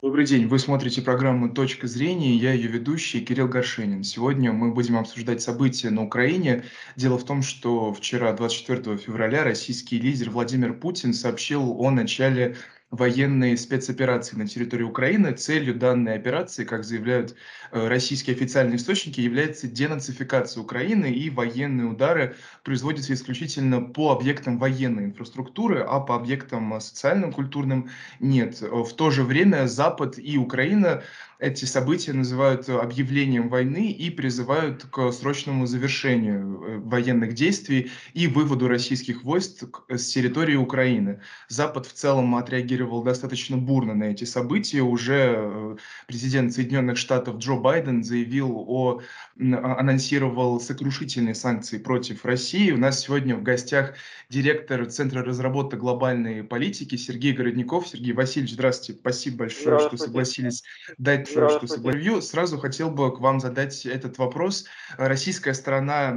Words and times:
Добрый 0.00 0.26
день, 0.26 0.46
вы 0.46 0.60
смотрите 0.60 1.02
программу 1.02 1.48
«Точка 1.48 1.88
зрения», 1.88 2.36
я 2.36 2.52
ее 2.52 2.68
ведущий 2.68 3.20
Кирилл 3.20 3.48
Горшенин. 3.48 4.04
Сегодня 4.04 4.52
мы 4.52 4.72
будем 4.72 4.96
обсуждать 4.96 5.42
события 5.42 5.90
на 5.90 6.04
Украине. 6.04 6.62
Дело 6.94 7.18
в 7.18 7.24
том, 7.24 7.42
что 7.42 7.92
вчера, 7.92 8.32
24 8.32 8.96
февраля, 8.96 9.42
российский 9.42 9.98
лидер 9.98 10.30
Владимир 10.30 10.72
Путин 10.72 11.12
сообщил 11.12 11.80
о 11.80 11.90
начале 11.90 12.54
военной 12.90 13.56
спецоперации 13.58 14.36
на 14.36 14.46
территории 14.46 14.84
Украины. 14.84 15.32
Целью 15.32 15.74
данной 15.74 16.14
операции, 16.14 16.64
как 16.64 16.84
заявляют 16.84 17.34
э, 17.70 17.86
российские 17.86 18.34
официальные 18.34 18.76
источники, 18.76 19.20
является 19.20 19.68
денацификация 19.68 20.62
Украины 20.62 21.12
и 21.12 21.28
военные 21.28 21.86
удары 21.86 22.36
производятся 22.64 23.12
исключительно 23.12 23.82
по 23.82 24.12
объектам 24.12 24.58
военной 24.58 25.04
инфраструктуры, 25.04 25.80
а 25.80 26.00
по 26.00 26.16
объектам 26.16 26.80
социальным, 26.80 27.32
культурным 27.32 27.90
нет. 28.20 28.60
В 28.60 28.92
то 28.94 29.10
же 29.10 29.22
время 29.22 29.66
Запад 29.66 30.18
и 30.18 30.38
Украина 30.38 31.02
эти 31.38 31.64
события 31.66 32.12
называют 32.12 32.68
объявлением 32.68 33.48
войны 33.48 33.92
и 33.92 34.10
призывают 34.10 34.84
к 34.90 35.12
срочному 35.12 35.66
завершению 35.66 36.62
э, 36.62 36.78
военных 36.78 37.34
действий 37.34 37.92
и 38.12 38.26
выводу 38.26 38.66
российских 38.66 39.22
войск 39.22 39.80
с 39.88 40.06
территории 40.08 40.56
Украины. 40.56 41.20
Запад 41.48 41.86
в 41.86 41.92
целом 41.92 42.34
отреагировал 42.34 43.04
достаточно 43.04 43.56
бурно 43.56 43.94
на 43.94 44.04
эти 44.04 44.24
события. 44.24 44.82
Уже 44.82 45.34
э, 45.36 45.76
президент 46.08 46.52
Соединенных 46.52 46.96
Штатов 46.96 47.36
Джо 47.38 47.54
Байден 47.54 48.02
заявил 48.02 48.64
о, 48.66 49.00
анонсировал 49.38 50.60
сокрушительные 50.60 51.36
санкции 51.36 51.78
против 51.78 52.24
России. 52.24 52.72
У 52.72 52.78
нас 52.78 53.00
сегодня 53.00 53.36
в 53.36 53.44
гостях 53.44 53.94
директор 54.28 54.84
Центра 54.86 55.22
разработки 55.22 55.76
глобальной 55.76 56.42
политики 56.42 56.96
Сергей 56.96 57.32
Городников. 57.32 57.86
Сергей 57.86 58.12
Васильевич, 58.12 58.54
здравствуйте. 58.54 59.00
Спасибо 59.00 59.36
большое, 59.38 59.78
что 59.78 59.96
согласились 59.96 60.64
дать 60.98 61.27
большое, 61.34 61.66
что 61.66 61.76
интервью. 61.76 62.20
Сразу 62.20 62.58
хотел 62.58 62.90
бы 62.90 63.14
к 63.14 63.20
вам 63.20 63.40
задать 63.40 63.86
этот 63.86 64.18
вопрос. 64.18 64.66
Российская 64.96 65.54
сторона 65.54 66.14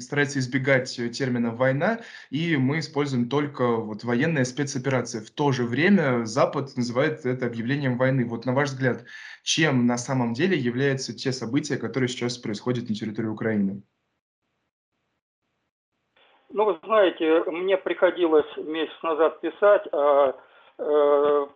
старается 0.00 0.38
избегать 0.38 0.94
термина 1.12 1.50
«война», 1.50 2.00
и 2.30 2.56
мы 2.56 2.78
используем 2.78 3.28
только 3.28 3.66
вот 3.66 4.04
военная 4.04 4.44
спецоперация. 4.44 5.22
В 5.22 5.30
то 5.30 5.52
же 5.52 5.64
время 5.64 6.24
Запад 6.24 6.76
называет 6.76 7.24
это 7.26 7.46
объявлением 7.46 7.98
войны. 7.98 8.24
Вот 8.24 8.46
на 8.46 8.52
ваш 8.52 8.70
взгляд, 8.70 9.04
чем 9.42 9.86
на 9.86 9.98
самом 9.98 10.32
деле 10.34 10.56
являются 10.56 11.14
те 11.14 11.32
события, 11.32 11.76
которые 11.76 12.08
сейчас 12.08 12.38
происходят 12.38 12.88
на 12.88 12.94
территории 12.94 13.28
Украины? 13.28 13.82
Ну, 16.50 16.64
вы 16.66 16.78
знаете, 16.84 17.42
мне 17.50 17.76
приходилось 17.76 18.46
месяц 18.56 18.94
назад 19.02 19.40
писать 19.40 19.88
о 19.92 20.28
э, 20.28 20.32
в 20.78 21.48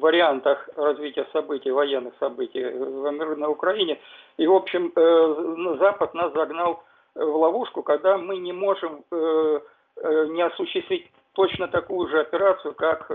вариантах 0.00 0.68
развития 0.76 1.26
событий, 1.32 1.70
военных 1.70 2.14
событий 2.18 2.64
на 2.64 3.48
Украине. 3.48 4.00
И, 4.36 4.46
в 4.46 4.54
общем, 4.54 4.92
э, 4.94 5.76
Запад 5.78 6.14
нас 6.14 6.32
загнал 6.32 6.82
в 7.14 7.36
ловушку, 7.36 7.82
когда 7.82 8.18
мы 8.18 8.38
не 8.38 8.52
можем 8.52 9.04
э, 9.10 9.60
э, 9.96 10.26
не 10.30 10.42
осуществить 10.42 11.10
точно 11.34 11.68
такую 11.68 12.08
же 12.08 12.20
операцию, 12.20 12.74
как 12.74 13.10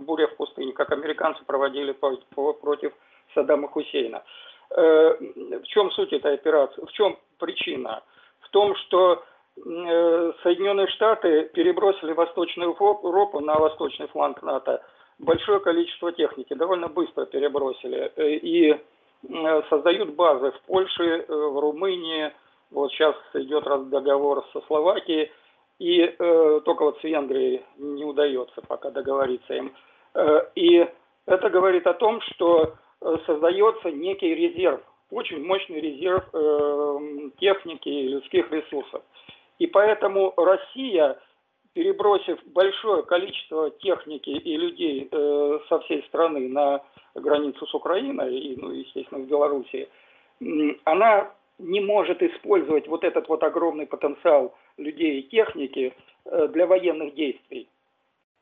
«Буря 0.00 0.26
в 0.26 0.36
пустыне», 0.36 0.72
как 0.72 0.92
американцы 0.92 1.42
проводили 1.46 1.92
против 1.92 2.92
Саддама 3.34 3.68
Хусейна. 3.68 4.22
В 4.68 5.62
чем 5.62 5.90
суть 5.92 6.12
этой 6.12 6.34
операции? 6.34 6.84
В 6.84 6.92
чем 6.92 7.16
причина? 7.38 8.02
В 8.40 8.50
том, 8.50 8.76
что 8.76 9.24
Соединенные 9.62 10.86
Штаты 10.88 11.50
перебросили 11.54 12.12
Восточную 12.12 12.70
Европу 12.70 13.40
на 13.40 13.54
восточный 13.54 14.08
фланг 14.08 14.42
НАТО– 14.42 14.82
большое 15.18 15.60
количество 15.60 16.12
техники, 16.12 16.54
довольно 16.54 16.88
быстро 16.88 17.26
перебросили. 17.26 18.12
Э, 18.16 18.30
и 18.34 18.70
э, 18.72 19.62
создают 19.68 20.10
базы 20.14 20.50
в 20.52 20.60
Польше, 20.62 21.02
э, 21.02 21.24
в 21.28 21.58
Румынии, 21.58 22.32
вот 22.70 22.90
сейчас 22.92 23.16
идет 23.34 23.64
договор 23.90 24.44
со 24.52 24.60
Словакией, 24.62 25.30
и 25.78 26.00
э, 26.02 26.60
только 26.64 26.84
вот 26.84 26.98
с 27.00 27.04
Венгрией 27.04 27.62
не 27.78 28.04
удается 28.04 28.60
пока 28.66 28.90
договориться 28.90 29.54
им. 29.54 29.72
Э, 30.14 30.40
и 30.54 30.86
это 31.26 31.50
говорит 31.50 31.86
о 31.86 31.94
том, 31.94 32.20
что 32.22 32.74
создается 33.26 33.90
некий 33.90 34.34
резерв, 34.34 34.80
очень 35.10 35.44
мощный 35.44 35.80
резерв 35.80 36.24
э, 36.32 37.30
техники 37.38 37.88
и 37.88 38.08
людских 38.08 38.50
ресурсов. 38.50 39.02
И 39.58 39.66
поэтому 39.66 40.34
Россия 40.36 41.18
перебросив 41.72 42.38
большое 42.46 43.02
количество 43.02 43.70
техники 43.70 44.30
и 44.30 44.56
людей 44.56 45.08
э, 45.10 45.58
со 45.68 45.78
всей 45.80 46.02
страны 46.04 46.48
на 46.48 46.82
границу 47.14 47.66
с 47.66 47.74
Украиной 47.74 48.34
и, 48.34 48.56
ну, 48.56 48.70
естественно, 48.70 49.20
в 49.20 49.28
Белоруссии, 49.28 49.88
она 50.84 51.30
не 51.58 51.80
может 51.80 52.22
использовать 52.22 52.88
вот 52.88 53.04
этот 53.04 53.28
вот 53.28 53.42
огромный 53.42 53.86
потенциал 53.86 54.54
людей 54.78 55.20
и 55.20 55.28
техники 55.28 55.94
э, 56.24 56.48
для 56.48 56.66
военных 56.66 57.14
действий. 57.14 57.68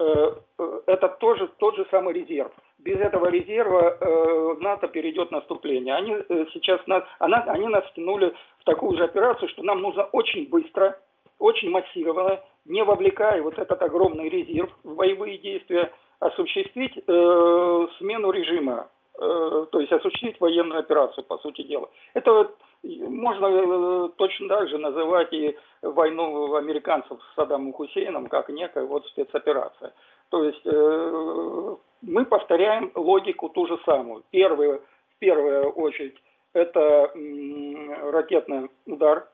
Э, 0.00 0.34
э, 0.58 0.81
это 0.86 1.08
тоже 1.08 1.48
тот 1.58 1.76
же 1.76 1.86
самый 1.91 2.14
резерв. 2.14 2.50
Без 2.78 2.98
этого 2.98 3.28
резерва 3.31 3.96
э, 4.00 4.54
НАТО 4.60 4.88
перейдет 4.88 5.31
наступление. 5.31 5.94
Они 5.94 6.16
сейчас 6.52 6.84
нас, 6.86 7.04
она, 7.20 7.42
они 7.44 7.69
нас 7.69 7.84
втянули 7.86 8.34
в 8.58 8.64
такую 8.64 8.96
же 8.96 9.04
операцию, 9.04 9.48
что 9.50 9.62
нам 9.62 9.81
нужно 9.82 10.04
очень 10.04 10.48
быстро, 10.48 10.98
очень 11.44 11.71
массированно 11.71 12.41
не 12.65 12.82
вовлекая 12.82 13.43
вот 13.43 13.59
этот 13.59 13.82
огромный 13.82 14.31
резерв 14.31 14.71
в 14.82 14.94
боевые 14.94 15.37
действия, 15.38 15.93
осуществить 16.21 16.97
э, 16.97 17.87
смену 17.99 18.31
режима, 18.31 18.88
э, 19.21 19.66
то 19.71 19.81
есть 19.81 19.93
осуществить 19.93 20.41
военную 20.41 20.81
операцию, 20.81 21.25
по 21.25 21.37
сути 21.38 21.62
дела. 21.62 21.91
Это 22.15 22.32
вот 22.32 22.56
можно 22.82 23.47
э, 23.47 24.09
точно 24.16 24.49
так 24.49 24.69
же 24.69 24.78
называть 24.78 25.32
и 25.34 25.55
войну 25.82 26.55
американцев 26.55 27.19
с 27.21 27.34
Саддамом 27.34 27.75
Хусейном 27.75 28.28
как 28.28 28.49
некая 28.49 28.87
вот 28.87 29.06
спецоперация. 29.09 29.93
То 30.31 30.44
есть 30.44 30.65
э, 30.65 31.76
мы 32.00 32.25
повторяем 32.25 32.91
логику 32.94 33.50
ту 33.50 33.66
же 33.66 33.78
самую. 33.84 34.25
Первый, 34.31 34.78
в 34.78 35.19
первую 35.19 35.71
очередь 35.72 36.16
это 36.55 37.11
м, 37.15 38.11
ракетный 38.12 38.71
удар 38.87 39.28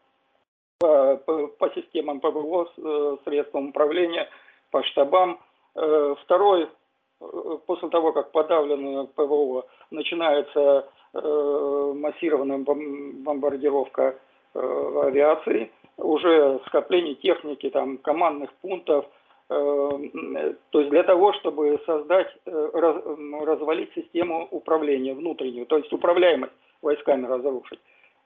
по, 0.80 1.70
системам 1.74 2.20
ПВО, 2.20 2.68
э, 2.76 3.16
средствам 3.24 3.68
управления, 3.68 4.28
по 4.70 4.82
штабам. 4.84 5.38
Э, 5.74 6.14
второй, 6.22 6.68
э, 7.20 7.58
после 7.66 7.88
того, 7.90 8.12
как 8.12 8.32
подавлено 8.32 9.06
ПВО, 9.06 9.66
начинается 9.90 10.88
массированная 11.12 12.58
бомбардировка 12.58 14.14
авиации, 14.54 15.72
уже 15.96 16.60
скопление 16.68 17.16
техники, 17.16 17.68
там, 17.68 17.98
командных 17.98 18.52
пунктов, 18.62 19.06
то 19.48 19.98
есть 20.72 20.90
для 20.90 21.02
того, 21.02 21.32
чтобы 21.32 21.80
создать, 21.84 22.32
развалить 22.46 23.92
систему 23.94 24.46
управления 24.52 25.14
внутреннюю, 25.14 25.66
то 25.66 25.78
есть 25.78 25.92
управляемость 25.92 26.52
войсками 26.80 27.26
разрушить. 27.26 27.80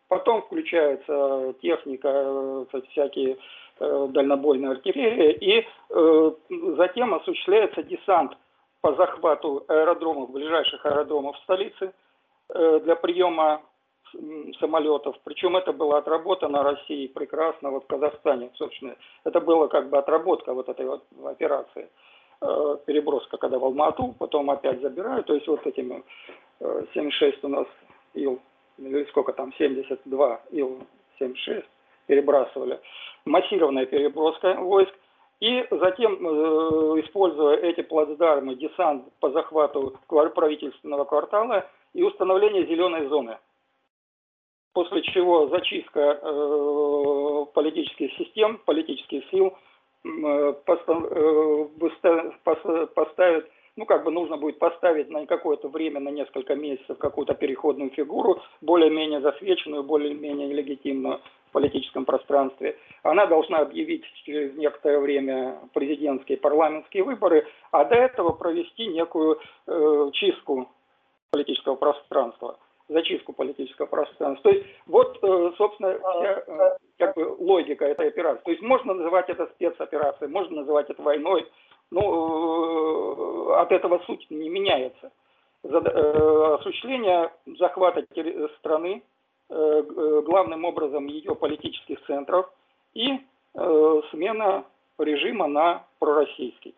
Потом 0.08 0.42
включается 0.42 1.54
техника, 1.62 2.08
э, 2.08 2.80
всякие 2.90 3.38
э, 3.80 4.06
дальнобойная 4.10 4.72
артиллерия, 4.72 5.32
и 5.32 5.66
э, 5.90 6.30
затем 6.76 7.14
осуществляется 7.14 7.82
десант 7.82 8.36
по 8.82 8.94
захвату 8.94 9.64
аэродромов, 9.66 10.30
ближайших 10.30 10.84
аэродромов 10.84 11.38
столицы 11.38 11.92
для 12.50 12.94
приема 12.96 13.62
самолетов. 14.60 15.16
Причем 15.24 15.56
это 15.56 15.72
было 15.72 15.96
отработано 15.96 16.62
Россией 16.62 17.08
прекрасно, 17.08 17.70
вот 17.70 17.84
в 17.84 17.86
Казахстане, 17.86 18.50
собственно. 18.56 18.96
Это 19.24 19.40
было 19.40 19.68
как 19.68 19.88
бы 19.88 19.96
отработка 19.96 20.52
вот 20.52 20.68
этой 20.68 20.84
вот 20.84 21.04
операции. 21.24 21.88
Переброска, 22.84 23.38
когда 23.38 23.58
в 23.58 23.64
Алмату, 23.64 24.14
потом 24.18 24.50
опять 24.50 24.82
забирают. 24.82 25.26
То 25.26 25.34
есть 25.34 25.48
вот 25.48 25.66
этими 25.66 26.04
76 26.60 27.42
у 27.44 27.48
нас 27.48 27.66
Ил 28.12 28.38
или 28.78 29.04
сколько 29.04 29.32
там, 29.32 29.52
72 29.54 30.40
Ил-76 30.50 31.64
перебрасывали, 32.06 32.80
массированная 33.24 33.86
переброска 33.86 34.54
войск, 34.54 34.94
и 35.40 35.66
затем, 35.70 36.26
э, 36.26 37.00
используя 37.00 37.56
эти 37.56 37.82
плацдармы, 37.82 38.54
десант 38.54 39.04
по 39.20 39.30
захвату 39.30 39.98
правительственного 40.08 41.04
квартала 41.04 41.68
и 41.92 42.02
установление 42.02 42.66
зеленой 42.66 43.06
зоны. 43.08 43.38
После 44.72 45.02
чего 45.02 45.48
зачистка 45.48 46.18
э, 46.22 47.44
политических 47.52 48.12
систем, 48.14 48.58
политических 48.64 49.28
сил 49.30 49.56
э, 50.04 50.52
поставит 52.94 53.50
ну, 53.76 53.86
как 53.86 54.04
бы 54.04 54.10
нужно 54.10 54.36
будет 54.36 54.58
поставить 54.58 55.10
на 55.10 55.26
какое-то 55.26 55.68
время, 55.68 56.00
на 56.00 56.10
несколько 56.10 56.54
месяцев, 56.54 56.98
какую-то 56.98 57.34
переходную 57.34 57.90
фигуру, 57.90 58.40
более-менее 58.60 59.20
засвеченную, 59.20 59.82
более-менее 59.82 60.52
легитимную, 60.52 61.20
политическом 61.52 62.04
пространстве. 62.04 62.76
Она 63.04 63.26
должна 63.26 63.58
объявить 63.58 64.04
через 64.24 64.56
некоторое 64.56 64.98
время 64.98 65.60
президентские 65.72 66.36
парламентские 66.36 67.04
выборы, 67.04 67.46
а 67.70 67.84
до 67.84 67.94
этого 67.94 68.32
провести 68.32 68.88
некую 68.88 69.38
э, 69.66 70.10
чистку 70.12 70.68
политического 71.30 71.76
пространства 71.76 72.58
зачистку 72.88 73.32
политического 73.32 73.86
пространства. 73.86 74.50
То 74.50 74.58
есть 74.58 74.66
вот, 74.86 75.18
э, 75.22 75.52
собственно, 75.56 75.98
вся 75.98 76.44
э, 76.46 76.76
как 76.98 77.16
бы, 77.16 77.34
логика 77.38 77.86
этой 77.86 78.08
операции. 78.08 78.42
То 78.44 78.50
есть 78.50 78.62
можно 78.62 78.94
называть 78.94 79.28
это 79.28 79.46
спецоперацией, 79.54 80.30
можно 80.30 80.58
называть 80.58 80.90
это 80.90 81.02
войной, 81.02 81.46
но 81.90 83.54
э, 83.56 83.60
от 83.60 83.72
этого 83.72 84.00
суть 84.06 84.26
не 84.30 84.48
меняется. 84.48 85.12
Осуществление 85.62 87.32
захвата 87.58 88.04
страны, 88.58 89.02
главным 89.48 90.66
образом 90.66 91.06
ее 91.06 91.34
политических 91.34 92.04
центров 92.04 92.52
и 92.92 93.18
смена 94.10 94.64
режима 94.98 95.46
на 95.46 95.86
пророссийский. 96.00 96.74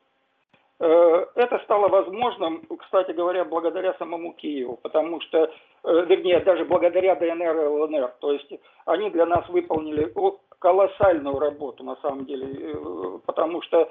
Это 0.79 1.61
стало 1.65 1.89
возможным, 1.89 2.65
кстати 2.79 3.11
говоря, 3.11 3.45
благодаря 3.45 3.95
самому 3.95 4.35
Киеву, 4.35 4.79
потому 4.81 5.21
что 5.23 5.51
Э, 5.87 6.05
вернее, 6.05 6.41
даже 6.41 6.65
благодаря 6.65 7.15
ДНР 7.15 7.61
и 7.61 7.67
ЛНР. 7.67 8.15
То 8.21 8.33
есть 8.33 8.53
они 8.87 9.09
для 9.11 9.25
нас 9.25 9.49
выполнили 9.49 10.13
колоссальную 10.59 11.39
работу, 11.39 11.85
на 11.85 11.95
самом 11.97 12.27
деле, 12.27 12.49
э, 12.49 13.19
потому 13.25 13.63
что 13.63 13.89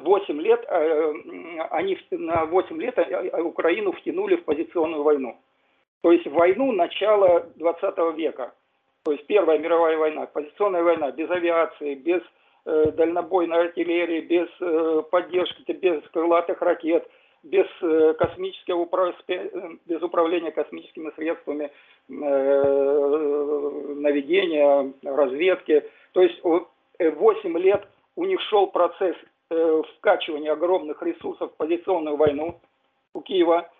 8 0.00 0.40
лет, 0.40 0.64
э, 0.68 1.12
они 1.70 1.98
на 2.10 2.44
8 2.46 2.80
лет 2.80 2.98
Украину 3.44 3.92
втянули 3.92 4.36
в 4.36 4.44
позиционную 4.44 5.02
войну. 5.02 5.36
То 6.02 6.12
есть 6.12 6.26
войну 6.26 6.72
начала 6.72 7.46
20 7.56 8.16
века. 8.16 8.54
То 9.04 9.12
есть 9.12 9.26
Первая 9.26 9.58
мировая 9.58 9.96
война, 9.96 10.26
позиционная 10.26 10.82
война, 10.82 11.10
без 11.12 11.30
авиации, 11.30 11.94
без 11.94 12.22
дальнобойной 12.64 13.66
артиллерии, 13.66 14.20
без 14.20 14.48
поддержки, 15.10 15.70
без 15.70 16.02
крылатых 16.10 16.60
ракет– 16.60 17.08
без 17.46 17.66
э, 17.80 18.14
космического 18.18 18.88
э, 19.28 19.48
без 19.86 20.02
управления 20.02 20.50
космическими 20.50 21.12
средствами 21.16 21.70
э, 22.08 22.12
наведения, 23.94 24.92
разведки. 25.04 25.84
То 26.12 26.22
есть 26.22 26.42
8 26.98 27.58
лет 27.58 27.86
у 28.16 28.24
них 28.24 28.40
шел 28.42 28.66
процесс 28.66 29.16
вкачивания 29.48 30.52
огромных 30.52 31.02
ресурсов 31.02 31.52
в 31.52 31.56
позиционную 31.56 32.16
войну 32.16 32.60
у 33.14 33.20
Киева. 33.20 33.70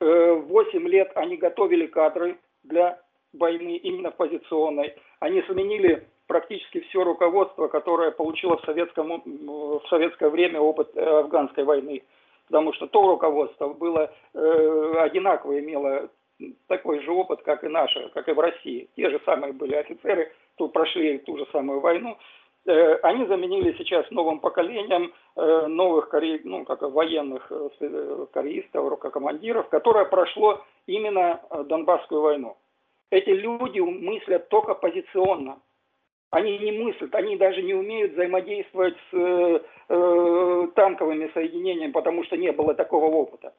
8 0.00 0.88
лет 0.88 1.10
они 1.14 1.36
готовили 1.36 1.86
кадры 1.86 2.38
для 2.62 3.00
войны 3.32 3.76
именно 3.76 4.10
позиционной. 4.10 4.94
Они 5.20 5.42
сменили 5.42 6.06
практически 6.26 6.80
все 6.80 7.02
руководство, 7.02 7.68
которое 7.68 8.10
получило 8.10 8.58
в, 8.58 8.64
советском, 8.64 9.22
в 9.24 9.82
советское 9.88 10.28
время 10.28 10.60
опыт 10.60 10.96
афганской 10.96 11.64
войны 11.64 12.04
потому 12.48 12.72
что 12.72 12.86
то 12.86 13.06
руководство 13.06 13.68
было 13.68 14.10
э, 14.34 14.94
одинаково, 15.00 15.60
имело 15.60 16.08
такой 16.66 17.00
же 17.00 17.10
опыт, 17.10 17.42
как 17.42 17.64
и 17.64 17.68
наше, 17.68 18.10
как 18.14 18.28
и 18.28 18.32
в 18.32 18.40
России. 18.40 18.88
Те 18.96 19.10
же 19.10 19.20
самые 19.24 19.52
были 19.52 19.74
офицеры, 19.74 20.32
тут 20.56 20.72
прошли 20.72 21.18
ту 21.18 21.36
же 21.36 21.46
самую 21.52 21.80
войну. 21.80 22.18
Э, 22.66 22.96
они 23.02 23.26
заменили 23.26 23.74
сейчас 23.78 24.10
новым 24.10 24.40
поколением 24.40 25.12
э, 25.36 25.66
новых 25.66 26.08
корей, 26.08 26.40
ну, 26.44 26.64
как 26.64 26.82
военных 26.82 27.50
э, 27.50 28.26
кореистов, 28.32 28.88
рукокомандиров, 28.88 29.68
которое 29.68 30.04
прошло 30.04 30.62
именно 30.86 31.40
Донбасскую 31.66 32.20
войну. 32.20 32.56
Эти 33.10 33.30
люди 33.30 33.80
мыслят 33.80 34.48
только 34.48 34.74
позиционно. 34.74 35.60
Они 36.30 36.58
не 36.58 36.72
мыслят, 36.72 37.14
они 37.14 37.36
даже 37.36 37.62
не 37.62 37.72
умеют 37.72 38.12
взаимодействовать 38.12 38.96
с 39.10 39.62
э, 39.88 40.68
танковыми 40.74 41.30
соединениями, 41.32 41.92
потому 41.92 42.22
что 42.24 42.36
не 42.36 42.52
было 42.52 42.74
такого 42.74 43.06
опыта. 43.06 43.54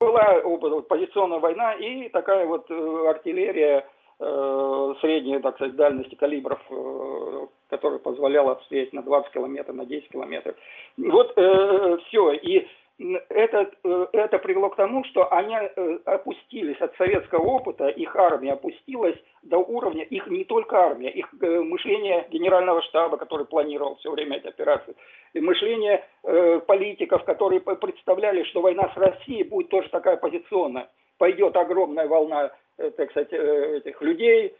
Была 0.00 0.38
опыт, 0.42 0.72
вот, 0.72 0.88
позиционная 0.88 1.38
война 1.38 1.74
и 1.74 2.08
такая 2.08 2.46
вот 2.46 2.70
артиллерия 2.70 3.86
э, 4.20 4.94
средней, 5.02 5.38
так 5.40 5.56
сказать, 5.56 5.76
дальности 5.76 6.14
калибров, 6.14 6.60
э, 6.70 7.46
которая 7.68 7.98
позволяла 7.98 8.52
обстрелять 8.52 8.92
на 8.92 9.02
20 9.02 9.32
километров, 9.32 9.76
на 9.76 9.86
10 9.86 10.08
километров. 10.10 10.56
Вот 10.96 11.32
э, 11.36 11.98
все. 12.06 12.32
И 12.32 12.66
это, 12.98 13.70
э, 13.84 14.06
это 14.12 14.38
привело 14.38 14.70
к 14.70 14.76
тому, 14.76 15.04
что 15.04 15.30
они 15.30 15.54
э, 15.54 15.98
опустились 16.06 16.80
от 16.80 16.96
советского 16.96 17.44
опыта, 17.44 17.88
их 17.88 18.16
армия 18.16 18.54
опустилась 18.54 19.16
до 19.42 19.58
уровня, 19.58 20.02
их 20.04 20.26
не 20.28 20.44
только 20.44 20.78
армия, 20.78 21.10
их 21.10 21.28
э, 21.40 21.60
мышление 21.60 22.26
генерального 22.30 22.80
штаба, 22.82 23.18
который 23.18 23.44
планировал 23.44 23.96
все 23.96 24.10
время 24.10 24.38
эти 24.38 24.46
операции, 24.46 24.94
и 25.34 25.40
мышление 25.40 26.04
э, 26.22 26.60
политиков, 26.60 27.24
которые 27.24 27.60
представляли, 27.60 28.44
что 28.44 28.62
война 28.62 28.90
с 28.94 28.96
Россией 28.96 29.44
будет 29.44 29.68
тоже 29.68 29.90
такая 29.90 30.16
позиционная. 30.16 30.88
Пойдет 31.18 31.54
огромная 31.56 32.08
волна, 32.08 32.50
э, 32.78 32.90
так 32.92 33.10
сказать, 33.10 33.32
э, 33.32 33.76
этих 33.76 34.00
людей, 34.00 34.46
э, 34.46 34.52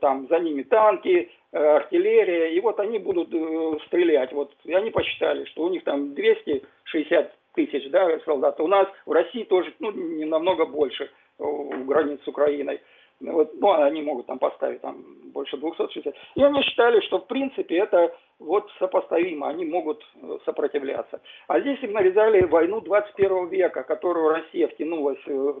там 0.00 0.26
за 0.28 0.38
ними 0.38 0.62
танки, 0.62 1.30
Э, 1.54 1.76
артиллерия, 1.76 2.54
и 2.54 2.60
вот 2.60 2.80
они 2.80 2.98
будут 2.98 3.28
э, 3.30 3.78
стрелять. 3.86 4.32
Вот, 4.32 4.50
и 4.64 4.72
они 4.72 4.90
посчитали, 4.90 5.44
что 5.44 5.64
у 5.64 5.68
них 5.68 5.84
там 5.84 6.14
260 6.14 7.30
тысяч 7.54 7.90
да, 7.90 8.08
солдат. 8.20 8.58
У 8.58 8.66
нас 8.66 8.88
в 9.04 9.12
России 9.12 9.44
тоже 9.44 9.70
ну, 9.78 9.92
не 9.92 10.24
намного 10.24 10.64
больше 10.64 11.10
у 11.38 11.84
границ 11.84 12.20
с 12.24 12.28
Украиной. 12.28 12.80
Вот, 13.20 13.52
ну, 13.60 13.70
они 13.82 14.00
могут 14.00 14.26
там 14.26 14.38
поставить 14.38 14.80
там 14.80 15.04
больше 15.34 15.58
260. 15.58 16.14
И 16.36 16.42
они 16.42 16.62
считали, 16.62 17.00
что 17.00 17.18
в 17.18 17.26
принципе 17.26 17.76
это 17.76 18.16
вот 18.38 18.70
сопоставимо, 18.78 19.50
они 19.50 19.66
могут 19.66 20.02
э, 20.22 20.38
сопротивляться. 20.46 21.20
А 21.48 21.60
здесь 21.60 21.82
им 21.82 21.92
нарезали 21.92 22.44
войну 22.44 22.80
21 22.80 23.48
века, 23.48 23.82
которую 23.82 24.30
Россия 24.30 24.68
втянулась 24.68 25.20
в 25.26 25.60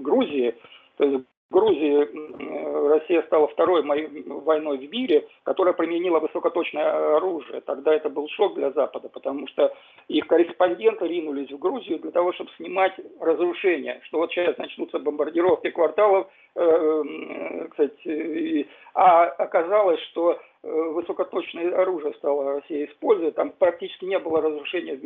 Грузии, 0.00 0.54
то 0.96 1.04
есть 1.04 1.24
Грузии 1.54 2.88
Россия 2.88 3.22
стала 3.22 3.46
второй 3.48 3.82
войной 3.84 4.78
в 4.78 4.90
мире, 4.90 5.26
которая 5.44 5.72
применила 5.72 6.18
высокоточное 6.18 7.16
оружие. 7.16 7.60
Тогда 7.60 7.94
это 7.94 8.10
был 8.10 8.28
шок 8.28 8.54
для 8.54 8.72
Запада, 8.72 9.08
потому 9.08 9.46
что 9.46 9.72
их 10.08 10.26
корреспонденты 10.26 11.06
ринулись 11.06 11.50
в 11.50 11.58
Грузию 11.58 12.00
для 12.00 12.10
того, 12.10 12.32
чтобы 12.32 12.50
снимать 12.56 12.94
разрушения, 13.20 14.00
что 14.04 14.18
вот 14.18 14.32
сейчас 14.32 14.58
начнутся 14.58 14.98
бомбардировки 14.98 15.70
кварталов, 15.70 16.26
э, 16.56 16.60
э, 16.60 17.68
кстати, 17.70 18.68
а 18.94 19.24
оказалось, 19.24 20.00
что 20.10 20.32
э, 20.32 20.68
высокоточное 20.68 21.74
оружие 21.74 22.14
стало 22.14 22.54
Россия 22.54 22.86
использовать, 22.86 23.34
там 23.34 23.50
практически 23.50 24.04
не 24.04 24.18
было 24.18 24.40
разрушения 24.40 24.96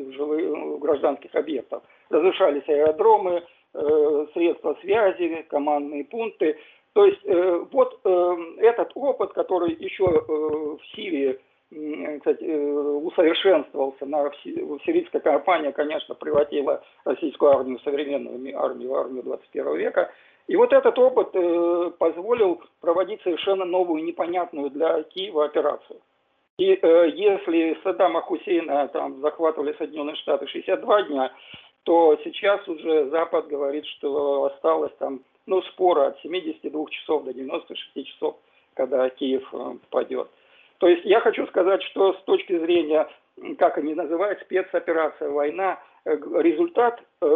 гражданских 0.79 1.35
объектов. 1.35 1.83
Разрушались 2.11 2.69
аэродромы, 2.69 3.43
Э, 3.81 4.27
средства 4.35 4.77
связи, 4.81 5.47
командные 5.49 6.05
пункты. 6.05 6.59
То 6.95 7.07
есть 7.07 7.21
э, 7.25 7.65
вот 7.71 8.01
э, 8.03 8.37
этот 8.59 8.91
опыт, 8.97 9.33
который 9.33 9.73
еще 9.73 10.05
в 10.05 10.81
Сирии 10.97 11.39
кстати, 12.19 12.45
усовершенствовался. 12.45 14.07
На, 14.07 14.31
сирийская 14.43 15.21
кампания, 15.21 15.71
конечно, 15.71 16.15
превратила 16.15 16.83
российскую 17.05 17.53
армию 17.53 17.79
в 17.79 17.83
современную 17.83 18.59
армию, 18.59 18.95
армию 18.95 19.23
21 19.23 19.77
века. 19.77 20.11
И 20.47 20.57
вот 20.57 20.73
этот 20.73 20.99
опыт 20.99 21.33
позволил 21.99 22.63
проводить 22.81 23.21
совершенно 23.21 23.67
новую, 23.67 24.03
непонятную 24.03 24.71
для 24.71 25.03
Киева 25.03 25.45
операцию. 25.45 26.01
И 26.57 26.65
если 26.65 27.79
Саддама 27.83 28.23
Хусейна 28.23 28.89
там 28.89 29.21
захватывали 29.21 29.75
Соединенные 29.77 30.17
Штаты 30.17 30.47
62 30.47 31.03
дня, 31.03 31.33
то 31.85 32.19
сейчас 32.25 32.67
уже 32.69 33.09
Запад 33.11 33.49
говорит, 33.49 33.87
что 33.87 34.45
осталось 34.45 34.93
там, 34.99 35.21
ну, 35.47 35.63
спора 35.63 36.09
от 36.09 36.21
72 36.21 36.87
часов 36.91 37.25
до 37.25 37.33
96 37.33 38.07
часов, 38.07 38.37
когда 38.75 39.09
Киев 39.09 39.49
э, 39.53 39.77
падет. 39.91 40.29
То 40.79 40.89
есть 40.89 41.05
я 41.05 41.21
хочу 41.21 41.47
сказать, 41.49 41.83
что 41.85 42.13
с 42.13 42.23
точки 42.25 42.59
зрения, 42.59 43.09
как 43.59 43.79
они 43.79 43.95
называют, 43.95 44.41
спецоперация, 44.41 45.31
война, 45.31 45.81
э, 46.05 46.13
результат 46.13 47.03
э, 47.21 47.27
э, 47.27 47.29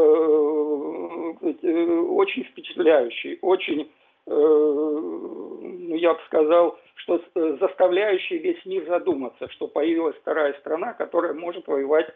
очень 2.10 2.44
впечатляющий, 2.44 3.38
очень, 3.42 3.90
э, 4.26 4.30
ну, 4.30 5.96
я 5.96 6.14
бы 6.14 6.20
сказал, 6.26 6.78
что 6.94 7.20
заставляющий 7.34 8.38
весь 8.38 8.64
мир 8.64 8.86
задуматься, 8.86 9.48
что 9.50 9.66
появилась 9.66 10.14
вторая 10.16 10.52
страна, 10.60 10.92
которая 10.92 11.34
может 11.34 11.66
воевать 11.66 12.08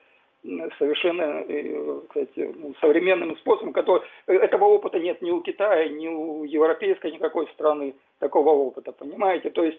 совершенно 0.78 1.44
э, 1.48 2.00
кстати, 2.08 2.54
ну, 2.56 2.74
современным 2.80 3.36
способом, 3.38 3.72
который, 3.72 4.02
этого 4.26 4.64
опыта 4.66 4.98
нет 4.98 5.20
ни 5.22 5.30
у 5.30 5.40
Китая, 5.40 5.88
ни 5.88 6.08
у 6.08 6.44
европейской 6.44 7.12
никакой 7.12 7.46
страны 7.48 7.94
такого 8.18 8.50
опыта, 8.50 8.92
понимаете? 8.92 9.50
То 9.50 9.64
есть 9.64 9.78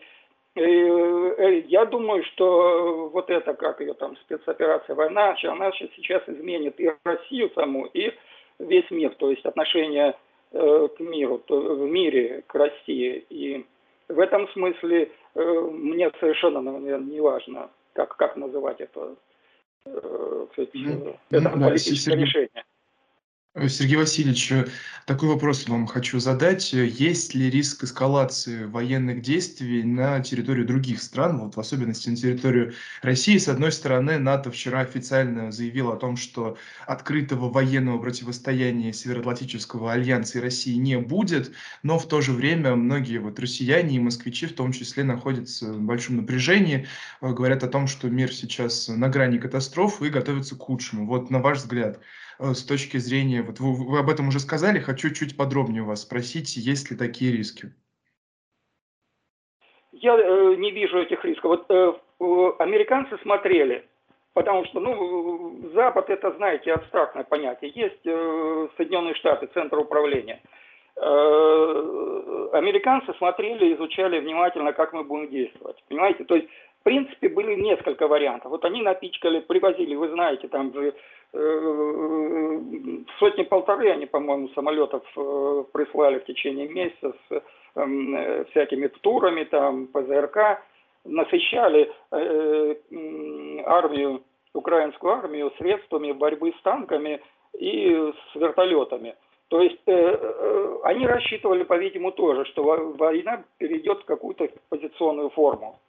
э, 0.56 0.62
э, 0.62 1.60
я 1.68 1.86
думаю, 1.86 2.24
что 2.24 3.10
вот 3.14 3.30
это, 3.30 3.54
как 3.54 3.80
ее 3.82 3.94
там, 3.94 4.18
спецоперация 4.18 4.96
«Война», 4.96 5.36
она 5.44 5.72
сейчас 5.72 6.24
изменит 6.28 6.80
и 6.80 6.92
Россию 7.04 7.52
саму, 7.56 7.86
и 7.86 8.12
весь 8.60 8.90
мир, 8.92 9.14
то 9.16 9.30
есть 9.30 9.46
отношение 9.46 10.16
к 10.50 11.00
миру, 11.00 11.42
в 11.50 11.88
мире 11.90 12.42
к 12.48 12.56
России 12.56 13.26
и 13.30 13.66
в 14.10 14.20
этом 14.20 14.48
смысле 14.50 15.12
э, 15.36 15.42
мне 15.72 16.12
совершенно, 16.20 16.62
наверное, 16.62 17.00
не 17.00 17.20
важно, 17.20 17.70
как, 17.94 18.16
как 18.16 18.36
называть 18.38 18.80
это, 18.80 19.16
э, 19.94 20.48
кстати, 20.50 20.78
mm-hmm. 20.78 21.18
это 21.32 21.50
ну, 21.50 21.66
политическое 21.66 22.16
да, 22.16 22.22
решение. 22.22 22.66
Сергей 23.66 23.96
Васильевич, 23.96 24.52
э, 24.52 24.68
такой 25.06 25.30
вопрос 25.30 25.68
вам 25.68 25.88
хочу 25.88 26.20
задать. 26.20 26.74
Есть 26.74 27.34
ли 27.34 27.50
риск 27.50 27.84
эскалации 27.84 28.66
военных 28.66 29.22
действий 29.22 29.82
на 29.82 30.20
территорию 30.20 30.68
других 30.68 31.02
стран, 31.02 31.40
вот 31.40 31.56
в 31.56 31.60
особенности 31.60 32.10
на 32.10 32.16
территорию 32.16 32.74
России? 33.02 33.38
С 33.38 33.48
одной 33.48 33.72
стороны, 33.72 34.20
НАТО 34.20 34.52
вчера 34.52 34.82
официально 34.82 35.52
заявило 35.52 35.94
о 35.94 35.98
том, 35.98 36.18
что 36.18 36.56
открытого 36.86 37.50
военного 37.50 37.98
противостояния 37.98 38.94
Североатлантического 38.94 39.92
альянса 39.92 40.38
и 40.38 40.42
России 40.42 40.76
не 40.76 41.00
будет, 41.00 41.52
но 41.82 41.98
в 41.98 42.08
то 42.08 42.22
же 42.22 42.34
время 42.34 42.76
многие 42.76 43.18
вот 43.18 43.40
россияне 43.40 43.96
и 43.96 44.00
москвичи 44.00 44.46
в 44.46 44.54
том 44.54 44.72
числе 44.72 45.04
находятся 45.04 45.74
в 45.74 45.82
большом 45.82 46.18
напряжении, 46.18 46.86
э, 47.22 47.34
говорят 47.34 47.64
о 47.64 47.70
том, 47.70 47.88
что 47.88 48.08
мир 48.08 48.32
сейчас 48.32 48.88
на 48.88 49.10
грани 49.10 49.40
катастрофы 49.40 50.08
и 50.08 50.12
готовится 50.12 50.56
к 50.56 50.60
худшему. 50.60 51.08
Вот 51.08 51.32
на 51.32 51.40
ваш 51.40 51.60
взгляд, 51.60 52.00
с 52.40 52.64
точки 52.64 52.98
зрения, 52.98 53.42
вот 53.42 53.60
вы, 53.60 53.74
вы 53.74 54.00
об 54.00 54.10
этом 54.10 54.28
уже 54.28 54.40
сказали, 54.40 54.80
хочу 54.80 55.10
чуть 55.10 55.36
подробнее 55.36 55.84
у 55.84 55.88
вас 55.88 56.02
спросить, 56.02 56.56
есть 56.56 56.92
ли 56.92 56.98
такие 56.98 57.32
риски? 57.32 57.74
Я 59.92 60.16
э, 60.16 60.56
не 60.58 60.72
вижу 60.72 61.00
этих 61.00 61.24
рисков. 61.26 61.46
Вот 61.46 61.66
э, 61.70 61.94
американцы 62.60 63.18
смотрели, 63.24 63.88
потому 64.34 64.66
что, 64.66 64.80
ну, 64.80 65.72
Запад 65.74 66.10
это, 66.10 66.32
знаете, 66.34 66.74
абстрактное 66.74 67.24
понятие. 67.24 67.72
Есть 67.74 68.06
э, 68.06 68.68
Соединенные 68.78 69.16
Штаты, 69.16 69.50
Центр 69.56 69.80
управления. 69.80 70.40
Э, 70.98 72.50
американцы 72.54 73.14
смотрели, 73.18 73.74
изучали 73.74 74.20
внимательно, 74.20 74.74
как 74.74 74.94
мы 74.94 75.04
будем 75.04 75.32
действовать. 75.32 75.84
Понимаете? 75.88 76.24
То 76.26 76.36
есть, 76.36 76.48
в 76.82 76.84
принципе, 76.84 77.30
были 77.30 77.56
несколько 77.56 78.08
вариантов. 78.08 78.52
Вот 78.52 78.64
они 78.66 78.84
напичкали, 78.84 79.40
привозили, 79.40 79.96
вы 79.96 80.10
знаете, 80.10 80.48
там 80.48 80.72
же 80.74 80.94
Э, 80.94 80.94
сотни-полторы 83.20 83.92
они, 83.92 84.06
по-моему, 84.06 84.50
самолетов 84.50 85.04
э, 85.16 85.64
прислали 85.74 86.20
в 86.20 86.26
течение 86.26 86.68
месяца 86.70 87.14
с 87.30 87.44
эм, 87.76 88.16
э, 88.16 88.46
всякими 88.52 88.88
турами, 88.88 89.44
там, 89.44 89.88
ПЗРК, 89.88 90.62
насыщали 91.04 91.92
армию, 93.66 94.24
украинскую 94.54 95.14
армию 95.14 95.54
средствами 95.58 96.12
борьбы 96.12 96.54
с 96.58 96.62
танками 96.64 97.22
и 97.58 97.92
с 97.92 98.36
вертолетами. 98.36 99.16
То 99.50 99.62
есть 99.62 99.82
э, 99.86 100.78
они 100.84 101.08
рассчитывали, 101.08 101.64
по-видимому, 101.64 102.12
тоже, 102.12 102.46
что 102.46 102.64
война 102.64 103.44
перейдет 103.58 104.02
в 104.02 104.06
какую-то 104.06 104.50
позиционную 104.70 105.30
форму. 105.30 105.80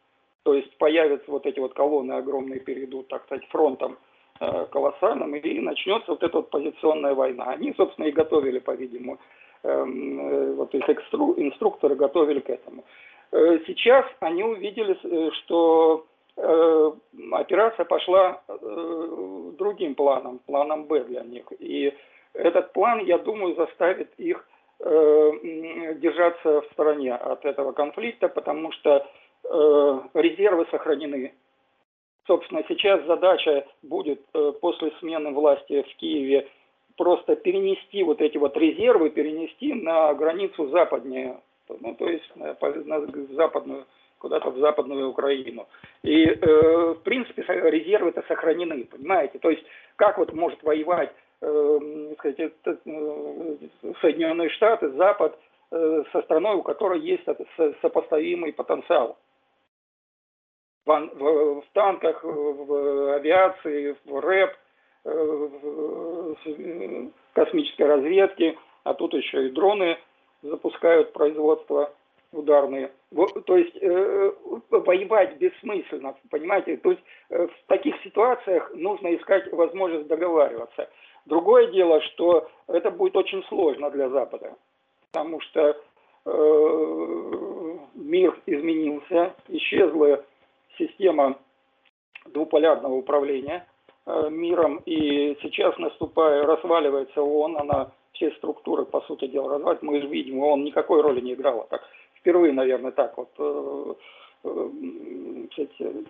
То 0.44 0.54
есть 0.54 0.76
появятся 0.78 1.30
вот 1.30 1.46
эти 1.46 1.58
вот 1.58 1.74
колонны 1.74 2.12
огромные, 2.12 2.60
перейдут, 2.60 3.08
так 3.08 3.24
сказать, 3.24 3.44
фронтом 3.48 3.98
Э, 3.98 4.07
колоссальным, 4.38 5.34
и 5.34 5.60
начнется 5.60 6.12
вот 6.12 6.22
эта 6.22 6.36
вот 6.36 6.50
позиционная 6.50 7.14
война. 7.14 7.44
Они, 7.46 7.74
собственно, 7.76 8.06
и 8.06 8.12
готовили, 8.12 8.58
по-видимому, 8.58 9.18
эм, 9.64 10.20
э, 10.20 10.52
вот 10.52 10.74
их 10.74 10.88
инструкторы 10.88 11.96
готовили 11.96 12.40
к 12.40 12.50
этому. 12.50 12.84
Э, 13.32 13.58
сейчас 13.66 14.06
они 14.20 14.44
увидели, 14.44 14.96
что 15.40 16.06
операция 17.32 17.84
пошла 17.84 18.40
другим 19.58 19.96
планом, 19.96 20.38
планом 20.46 20.84
Б 20.84 21.02
для 21.02 21.22
них. 21.22 21.46
И 21.58 21.92
этот 22.32 22.72
план, 22.72 23.00
я 23.04 23.18
думаю, 23.18 23.56
заставит 23.56 24.14
их 24.18 24.48
держаться 24.78 26.60
в 26.60 26.66
стороне 26.74 27.16
от 27.16 27.44
этого 27.44 27.72
конфликта, 27.72 28.28
потому 28.28 28.70
что 28.70 29.04
резервы 30.14 30.68
сохранены 30.70 31.34
Собственно, 32.28 32.62
сейчас 32.68 33.02
задача 33.06 33.64
будет 33.82 34.20
э, 34.34 34.52
после 34.60 34.92
смены 35.00 35.30
власти 35.30 35.82
в 35.82 35.96
Киеве 35.96 36.46
просто 36.98 37.36
перенести 37.36 38.02
вот 38.02 38.20
эти 38.20 38.36
вот 38.36 38.54
резервы, 38.54 39.08
перенести 39.08 39.72
на 39.72 40.12
границу 40.12 40.68
западнее, 40.68 41.40
ну, 41.80 41.94
то 41.94 42.06
есть 42.06 42.30
на, 42.36 42.54
на 42.84 43.06
западную, 43.34 43.86
куда-то 44.18 44.50
в 44.50 44.58
западную 44.58 45.08
Украину. 45.08 45.66
И, 46.02 46.26
э, 46.26 46.94
в 46.98 47.02
принципе, 47.02 47.42
резервы-то 47.48 48.22
сохранены, 48.28 48.84
понимаете? 48.84 49.38
То 49.38 49.48
есть, 49.48 49.64
как 49.96 50.18
вот 50.18 50.34
может 50.34 50.62
воевать 50.62 51.10
э, 51.40 52.14
сказать, 52.18 52.40
э, 52.40 52.76
Соединенные 54.02 54.50
Штаты, 54.50 54.90
Запад 54.90 55.38
э, 55.70 56.02
со 56.12 56.20
страной, 56.22 56.56
у 56.56 56.62
которой 56.62 57.00
есть 57.00 57.24
сопоставимый 57.80 58.52
потенциал 58.52 59.16
в, 60.88 61.10
в, 61.14 61.60
в 61.60 61.64
танках, 61.72 62.24
в 62.24 63.14
авиации, 63.14 63.96
в 64.04 64.20
рэп, 64.20 64.50
э, 65.04 65.48
в 66.44 67.10
космической 67.34 67.82
разведке, 67.82 68.56
а 68.84 68.94
тут 68.94 69.14
еще 69.14 69.46
и 69.46 69.50
дроны 69.50 69.98
запускают 70.42 71.12
производство 71.12 71.92
ударные. 72.32 72.90
То 73.46 73.56
есть 73.56 73.76
э, 73.80 74.32
воевать 74.70 75.36
бессмысленно, 75.38 76.14
понимаете? 76.30 76.76
То 76.78 76.90
есть 76.90 77.02
э, 77.30 77.46
в 77.46 77.66
таких 77.66 77.94
ситуациях 78.02 78.70
нужно 78.74 79.14
искать 79.14 79.50
возможность 79.52 80.08
договариваться. 80.08 80.88
Другое 81.26 81.66
дело, 81.68 82.00
что 82.00 82.48
это 82.66 82.90
будет 82.90 83.16
очень 83.16 83.42
сложно 83.44 83.90
для 83.90 84.08
Запада, 84.08 84.54
потому 85.10 85.40
что 85.40 85.76
э, 86.24 87.78
мир 87.94 88.38
изменился, 88.46 89.34
исчезла 89.48 90.24
система 90.78 91.38
двуполярного 92.26 92.94
управления 92.94 93.66
э, 94.06 94.28
миром, 94.30 94.82
и 94.86 95.36
сейчас 95.42 95.76
наступая, 95.78 96.42
разваливается 96.44 97.22
ООН, 97.22 97.58
она 97.58 97.90
все 98.12 98.30
структуры, 98.32 98.84
по 98.84 99.00
сути 99.02 99.26
дела, 99.26 99.54
развалит. 99.54 99.82
Мы 99.82 100.00
же 100.00 100.08
видим, 100.08 100.40
ООН 100.40 100.64
никакой 100.64 101.02
роли 101.02 101.20
не 101.20 101.34
играла. 101.34 101.66
Так, 101.70 101.82
впервые, 102.14 102.52
наверное, 102.52 102.92
так 102.92 103.16
вот. 103.16 103.30
Э, 103.38 103.94
э, 104.44 104.68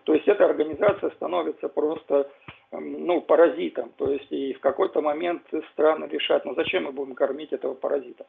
то 0.05 0.15
есть 0.15 0.29
эта 0.29 0.45
организация 0.45 1.11
становится 1.11 1.69
просто 1.69 2.31
ну, 2.73 3.21
паразитом. 3.23 3.91
То 3.97 4.11
есть 4.11 4.31
и 4.31 4.53
в 4.53 4.61
какой-то 4.61 5.01
момент 5.01 5.43
страны 5.73 6.07
решают, 6.07 6.45
ну 6.45 6.55
зачем 6.55 6.85
мы 6.85 6.93
будем 6.93 7.15
кормить 7.15 7.53
этого 7.53 7.75
паразита? 7.75 8.27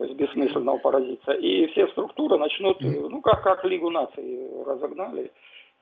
То 0.00 0.06
есть 0.06 0.16
бессмысленного 0.16 0.78
паразита. 0.78 1.32
И 1.32 1.66
все 1.66 1.86
структуры 1.88 2.38
начнут, 2.38 2.80
ну 2.80 3.20
как, 3.20 3.42
как 3.42 3.62
Лигу 3.66 3.90
наций 3.90 4.48
разогнали, 4.64 5.30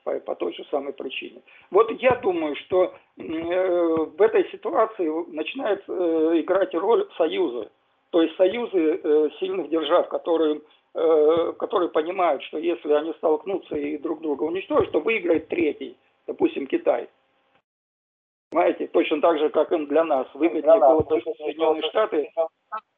по, 0.03 0.19
по 0.19 0.35
той 0.35 0.53
же 0.55 0.65
самой 0.69 0.91
причине. 0.91 1.41
Вот 1.71 1.89
я 2.01 2.15
думаю, 2.21 2.57
что 2.57 2.93
э, 3.15 3.95
в 4.17 4.21
этой 4.21 4.43
ситуации 4.51 5.07
начинает 5.33 5.85
э, 5.87 6.41
играть 6.41 6.75
роль 6.75 7.07
союзы. 7.15 7.69
То 8.09 8.21
есть 8.21 8.35
союзы 8.35 8.99
э, 9.01 9.29
сильных 9.39 9.69
держав, 9.69 10.09
которые, 10.09 10.59
э, 10.95 11.53
которые 11.57 11.87
понимают, 11.87 12.43
что 12.43 12.57
если 12.57 12.91
они 12.91 13.13
столкнутся 13.19 13.77
и 13.77 13.97
друг 13.99 14.19
друга 14.19 14.43
уничтожат, 14.43 14.91
то 14.91 14.99
выиграет 14.99 15.47
третий, 15.47 15.95
допустим, 16.27 16.67
Китай. 16.67 17.07
Понимаете, 18.51 18.87
точно 18.87 19.21
так 19.21 19.37
же, 19.37 19.49
как 19.49 19.71
и 19.71 19.85
для 19.85 20.03
нас. 20.03 20.27
Выгоднее 20.33 20.79
было 20.79 21.03
то, 21.03 21.19
что 21.21 21.33
Соединенные 21.35 21.83
Штаты 21.83 22.31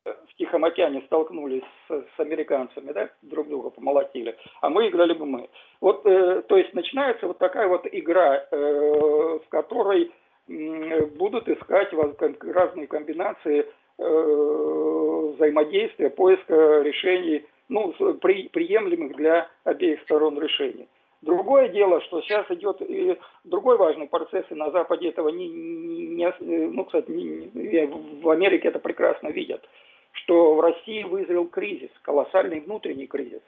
в 0.05 0.35
Тихом 0.37 0.63
океане 0.63 1.01
столкнулись 1.07 1.63
с, 1.87 2.03
с 2.15 2.19
американцами, 2.19 2.91
да, 2.93 3.09
друг 3.21 3.49
друга 3.49 3.69
помолотили, 3.69 4.35
а 4.61 4.69
мы 4.69 4.87
играли 4.87 5.13
бы 5.13 5.25
мы. 5.25 5.49
Вот, 5.81 6.05
э, 6.05 6.41
то 6.47 6.57
есть 6.57 6.73
начинается 6.73 7.27
вот 7.27 7.37
такая 7.37 7.67
вот 7.67 7.85
игра, 7.91 8.45
э, 8.49 9.39
в 9.45 9.49
которой 9.49 10.11
э, 10.47 11.05
будут 11.17 11.47
искать 11.49 11.89
разные 12.41 12.87
комбинации 12.87 13.65
э, 13.97 15.31
взаимодействия, 15.35 16.09
поиска 16.09 16.81
решений, 16.81 17.45
ну, 17.67 17.93
при, 18.21 18.47
приемлемых 18.49 19.15
для 19.15 19.49
обеих 19.65 20.01
сторон 20.03 20.39
решений. 20.39 20.87
Другое 21.21 21.69
дело, 21.69 22.01
что 22.01 22.21
сейчас 22.21 22.49
идет 22.49 22.81
и 22.81 23.15
другой 23.43 23.77
важный 23.77 24.07
процесс, 24.07 24.43
и 24.49 24.55
на 24.55 24.71
Западе 24.71 25.09
этого 25.09 25.29
не, 25.29 25.47
не 25.49 26.33
ну, 26.39 26.83
кстати, 26.83 27.11
не, 27.11 27.85
в 28.21 28.29
Америке 28.29 28.69
это 28.69 28.79
прекрасно 28.79 29.27
видят, 29.27 29.63
что 30.13 30.55
в 30.55 30.59
России 30.61 31.03
вызрел 31.03 31.47
кризис, 31.47 31.91
колоссальный 32.01 32.61
внутренний 32.61 33.05
кризис. 33.05 33.41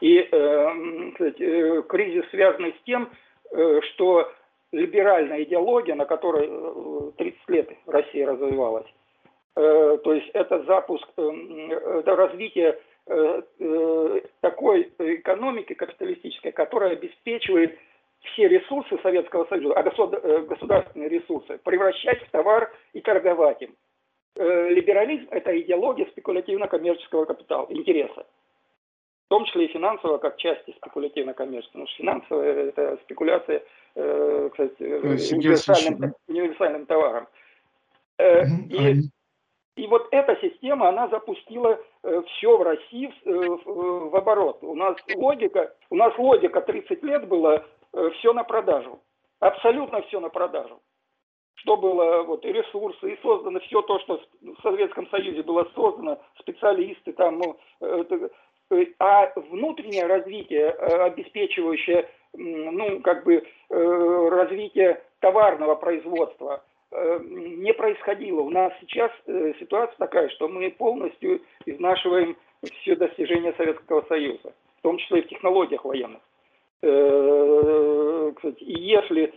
И, 0.00 0.16
э, 0.16 1.10
кстати, 1.12 1.42
э, 1.42 1.82
кризис 1.82 2.24
связанный 2.30 2.72
с 2.72 2.84
тем, 2.84 3.10
э, 3.50 3.80
что 3.92 4.32
либеральная 4.72 5.42
идеология, 5.42 5.94
на 5.94 6.06
которой 6.06 6.48
30 7.18 7.38
э, 7.48 7.52
лет 7.52 7.70
Россия 7.84 8.26
развивалась, 8.26 8.86
э, 9.56 9.98
то 10.02 10.14
есть 10.14 10.30
это 10.32 10.62
запуск, 10.62 11.06
э, 11.18 11.22
это 11.98 12.16
развитие 12.16 12.70
Э, 12.70 12.76
э, 12.76 12.89
такой 14.40 14.92
экономики 14.98 15.74
капиталистической, 15.74 16.52
которая 16.52 16.92
обеспечивает 16.92 17.78
все 18.22 18.48
ресурсы 18.48 18.98
Советского 19.02 19.46
Союза, 19.46 19.74
а 19.74 19.82
э, 19.82 20.42
государственные 20.42 21.08
ресурсы, 21.08 21.58
превращать 21.64 22.22
в 22.22 22.30
товар 22.30 22.72
и 22.92 23.00
торговать 23.00 23.62
им. 23.62 23.74
Либерализм– 24.36 25.26
это 25.30 25.58
идеология 25.60 26.06
спекулятивно-коммерческого 26.06 27.24
капитала, 27.24 27.66
интереса. 27.68 28.24
том 29.28 29.44
числе 29.44 29.66
и 29.66 29.72
финансово, 29.72 30.18
как 30.18 30.36
части 30.36 30.74
спекулятивно-коммерческой. 30.76 31.72
Потому 31.72 31.86
что 31.88 31.96
финансовая– 31.96 32.54
это 32.68 32.98
спекуляция, 33.04 33.62
э, 33.94 34.48
кстати, 34.52 34.82
универсальным, 35.34 36.14
универсальным 36.28 36.86
товаром. 36.86 37.28
Э, 38.18 38.44
и, 38.68 39.02
и 39.80 39.86
вот 39.86 40.08
эта 40.10 40.36
система, 40.42 40.90
она 40.90 41.08
запустила 41.08 41.80
э, 42.02 42.22
все 42.26 42.56
в 42.58 42.62
России 42.62 43.06
в, 43.06 43.28
э, 43.28 43.58
в, 43.64 44.14
оборот. 44.16 44.58
У 44.60 44.74
нас 44.74 44.94
логика, 45.14 45.74
у 45.88 45.94
нас 45.94 46.16
логика 46.18 46.60
30 46.60 47.02
лет 47.02 47.26
была 47.26 47.64
э, 47.94 48.10
все 48.18 48.34
на 48.34 48.44
продажу. 48.44 49.00
Абсолютно 49.38 50.02
все 50.02 50.20
на 50.20 50.28
продажу. 50.28 50.82
Что 51.54 51.78
было, 51.78 52.24
вот, 52.24 52.44
и 52.44 52.52
ресурсы, 52.52 53.14
и 53.14 53.22
создано 53.22 53.60
все 53.60 53.80
то, 53.80 53.98
что 54.00 54.20
в 54.42 54.62
Советском 54.62 55.08
Союзе 55.08 55.42
было 55.42 55.66
создано, 55.74 56.20
специалисты 56.38 57.12
там, 57.14 57.38
ну, 57.38 57.58
а 58.98 59.32
внутреннее 59.34 60.06
развитие, 60.06 60.70
обеспечивающее, 60.70 62.08
ну, 62.32 63.00
как 63.00 63.24
бы, 63.24 63.46
развитие 63.68 65.02
товарного 65.20 65.74
производства, 65.74 66.62
не 66.92 67.72
происходило. 67.72 68.40
У 68.40 68.50
нас 68.50 68.72
сейчас 68.80 69.12
ситуация 69.58 69.96
такая, 69.96 70.28
что 70.30 70.48
мы 70.48 70.70
полностью 70.70 71.40
изнашиваем 71.66 72.36
все 72.80 72.96
достижения 72.96 73.54
Советского 73.56 74.02
Союза, 74.08 74.52
в 74.78 74.82
том 74.82 74.98
числе 74.98 75.20
и 75.20 75.22
в 75.22 75.28
технологиях 75.28 75.84
военных. 75.84 76.20
Кстати, 76.80 78.62
и 78.64 78.80
если 78.80 79.32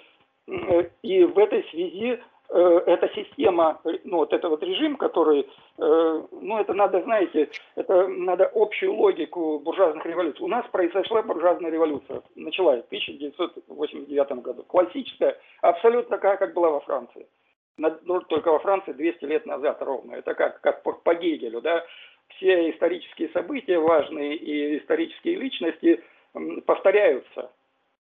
и 1.01 1.23
в 1.23 1.37
этой 1.39 1.63
связи 1.69 2.19
э, 2.49 2.81
эта 2.85 3.09
система, 3.15 3.79
ну 4.03 4.17
вот 4.17 4.33
это 4.33 4.49
вот 4.49 4.61
режим, 4.61 4.97
который, 4.97 5.41
э, 5.77 6.21
ну 6.31 6.59
это 6.59 6.73
надо, 6.73 7.01
знаете, 7.03 7.49
это 7.75 8.07
надо 8.07 8.51
общую 8.53 8.93
логику 8.93 9.59
буржуазных 9.59 10.05
революций. 10.05 10.43
У 10.43 10.49
нас 10.49 10.65
произошла 10.71 11.21
буржуазная 11.21 11.71
революция, 11.71 12.21
началась 12.35 12.83
в 12.83 12.87
1989 12.87 14.31
году. 14.41 14.63
Классическая, 14.63 15.37
абсолютно 15.61 16.17
такая, 16.17 16.37
как 16.37 16.53
была 16.53 16.71
во 16.71 16.81
Франции. 16.81 17.25
Ну, 17.77 18.21
только 18.21 18.51
во 18.51 18.59
Франции 18.59 18.93
200 18.93 19.25
лет 19.25 19.45
назад 19.45 19.81
ровно. 19.81 20.15
Это 20.15 20.35
как, 20.35 20.61
как 20.61 20.83
по, 20.83 20.93
по 20.93 21.15
Гегелю, 21.15 21.61
да. 21.61 21.83
Все 22.35 22.69
исторические 22.71 23.29
события 23.29 23.79
важные 23.79 24.35
и 24.35 24.77
исторические 24.77 25.35
личности 25.35 26.03
повторяются 26.65 27.51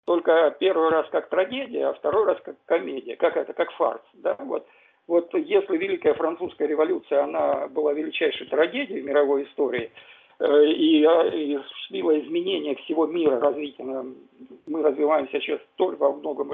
только 0.05 0.55
первый 0.59 0.89
раз 0.89 1.07
как 1.11 1.29
трагедия, 1.29 1.87
а 1.87 1.93
второй 1.93 2.25
раз 2.25 2.39
как 2.43 2.55
комедия, 2.65 3.15
как 3.15 3.37
это, 3.37 3.53
как 3.53 3.71
фарс. 3.73 4.01
Да? 4.13 4.35
Вот, 4.39 4.67
вот 5.07 5.33
если 5.33 5.77
Великая 5.77 6.13
Французская 6.13 6.67
революция, 6.67 7.23
она 7.23 7.67
была 7.67 7.93
величайшей 7.93 8.47
трагедией 8.47 9.01
в 9.01 9.05
мировой 9.05 9.43
истории, 9.43 9.91
э, 10.39 10.65
и, 10.65 11.03
а, 11.05 11.27
и 11.27 11.55
осуществила 11.55 12.19
изменение 12.19 12.75
всего 12.75 13.07
мира, 13.07 13.39
развития, 13.39 13.83
мы 13.83 14.81
развиваемся 14.81 15.39
сейчас 15.39 15.61
столь 15.73 15.95
во 15.95 16.11
многом 16.11 16.51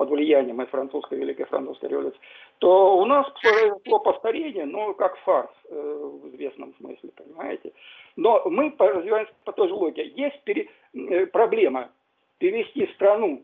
под 0.00 0.08
влиянием 0.08 0.62
и 0.62 0.64
французской, 0.64 1.18
Великой 1.18 1.44
Французской 1.44 1.90
революции, 1.90 2.18
то 2.56 2.96
у 2.96 3.04
нас 3.04 3.26
произошло 3.42 3.98
повторение, 3.98 4.64
но 4.64 4.94
как 4.94 5.14
фарс 5.18 5.50
э, 5.68 5.74
в 5.74 6.34
известном 6.34 6.74
смысле, 6.76 7.10
понимаете. 7.14 7.74
Но 8.16 8.42
мы 8.46 8.74
развиваемся 8.78 9.34
по 9.44 9.52
той 9.52 9.68
же 9.68 9.74
логике. 9.74 10.10
Есть 10.16 10.42
пере... 10.44 10.70
Э, 10.94 11.26
проблема 11.26 11.90
перевести 12.38 12.86
страну, 12.94 13.42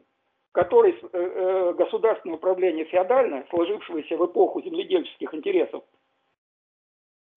в 0.48 0.52
которой 0.54 0.92
э, 0.92 1.08
э, 1.12 1.75
государственное 1.75 2.36
управление 2.36 2.86
феодальное, 2.86 3.44
сложившееся 3.50 4.16
в 4.16 4.25
эпоху 4.25 4.62
земледельческих 4.62 5.34
интересов, 5.34 5.84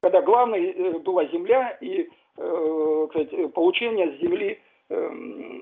когда 0.01 0.21
главной 0.21 0.71
э, 0.71 0.99
была 0.99 1.25
земля 1.25 1.77
и 1.81 2.09
кстати, 2.38 3.47
получение 3.47 4.13
с 4.13 4.21
земли 4.21 4.61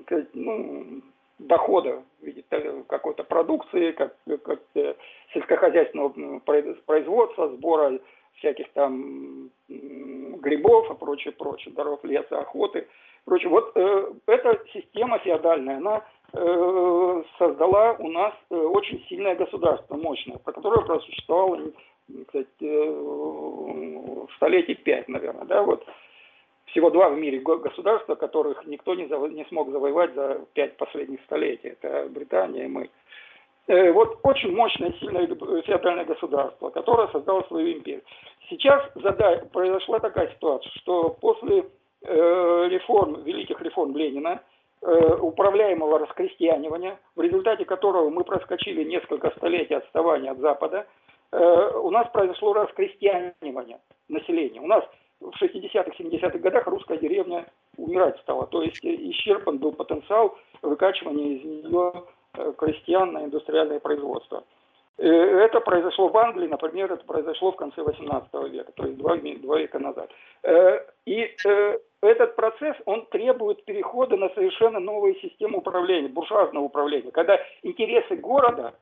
кстати, 0.06 0.28
ну, 0.34 1.02
дохода 1.38 2.02
в 2.20 2.24
виде 2.24 2.44
какой-то 2.88 3.24
продукции, 3.24 3.92
как, 3.92 4.16
как 4.44 4.60
сельскохозяйственного 5.32 6.40
производства, 6.40 7.48
сбора 7.48 7.98
всяких 8.36 8.70
там 8.72 9.50
грибов 9.68 10.90
и 10.90 10.94
прочее, 10.94 11.32
прочее, 11.32 11.74
даров 11.74 12.04
леса, 12.04 12.38
охоты– 12.38 12.86
Короче, 13.28 13.48
вот 13.48 13.72
э, 13.74 14.12
эта 14.26 14.58
система 14.72 15.18
феодальная, 15.18 15.76
она 15.76 16.02
э, 16.32 17.22
создала 17.38 17.92
у 17.98 18.08
нас 18.08 18.32
э, 18.48 18.56
очень 18.56 19.04
сильное 19.06 19.34
государство, 19.34 19.96
мощное, 19.96 20.38
про 20.38 20.52
которое 20.52 20.80
просуществовало, 20.86 21.60
кстати, 22.26 22.46
э, 22.62 24.26
столетий 24.36 24.76
пять, 24.76 25.08
наверное, 25.08 25.44
да, 25.44 25.62
вот. 25.62 25.84
Всего 26.70 26.90
два 26.90 27.08
в 27.08 27.18
мире 27.18 27.40
государства, 27.40 28.14
которых 28.14 28.66
никто 28.66 28.94
не, 28.94 29.04
заво- 29.04 29.30
не 29.30 29.44
смог 29.46 29.70
завоевать 29.70 30.14
за 30.14 30.40
пять 30.52 30.76
последних 30.76 31.20
столетий. 31.22 31.68
Это 31.68 32.08
Британия 32.10 32.64
и 32.64 32.68
мы. 32.68 32.90
Э, 33.66 33.92
вот 33.92 34.18
очень 34.22 34.54
мощное, 34.54 34.92
сильное 35.00 35.26
феодальное 35.62 36.04
государство, 36.04 36.70
которое 36.70 37.08
создало 37.08 37.42
свою 37.42 37.78
империю. 37.78 38.02
Сейчас 38.48 38.82
задай, 38.94 39.44
произошла 39.52 39.98
такая 39.98 40.28
ситуация, 40.28 40.70
что 40.76 41.10
после 41.20 41.64
Э, 42.02 42.68
реформ, 42.70 43.22
великих 43.24 43.60
реформ 43.60 43.96
Ленина, 43.96 44.40
э, 44.82 45.16
управляемого 45.20 45.98
раскрестьянивания, 45.98 47.00
в 47.16 47.20
результате 47.20 47.64
которого 47.64 48.08
мы 48.08 48.22
проскочили 48.22 48.84
несколько 48.84 49.30
столетий 49.30 49.74
отставания 49.74 50.30
от 50.30 50.38
Запада, 50.38 50.86
э, 51.32 51.70
у 51.82 51.90
нас 51.90 52.08
произошло 52.12 52.52
раскрестьянивание 52.52 53.80
населения. 54.08 54.60
У 54.60 54.68
нас 54.68 54.84
в 55.20 55.30
60-х, 55.42 55.90
70-х 55.98 56.38
годах 56.38 56.66
русская 56.66 56.98
деревня 56.98 57.46
умирать 57.76 58.18
стала. 58.20 58.46
То 58.46 58.62
есть 58.62 58.78
исчерпан 58.82 59.58
был 59.58 59.72
потенциал 59.72 60.36
выкачивания 60.62 61.36
из 61.36 61.44
нее 61.44 62.04
крестьян 62.56 63.12
на 63.12 63.24
индустриальное 63.24 63.80
производство. 63.80 64.44
Это 64.96 65.60
произошло 65.60 66.08
в 66.08 66.16
Англии, 66.16 66.48
например, 66.48 66.92
это 66.92 67.04
произошло 67.04 67.52
в 67.52 67.56
конце 67.56 67.82
18 67.82 68.34
века, 68.50 68.72
то 68.72 68.84
есть 68.84 68.98
два, 68.98 69.16
два 69.16 69.58
века 69.58 69.78
назад. 69.78 70.10
И 71.06 71.36
этот 72.00 72.34
процесс, 72.34 72.76
он 72.84 73.06
требует 73.06 73.64
перехода 73.64 74.16
на 74.16 74.28
совершенно 74.30 74.80
новую 74.80 75.14
систему 75.16 75.58
управления, 75.58 76.08
буржуазного 76.08 76.64
управления, 76.64 77.12
когда 77.12 77.38
интересы 77.62 78.16
города 78.16 78.74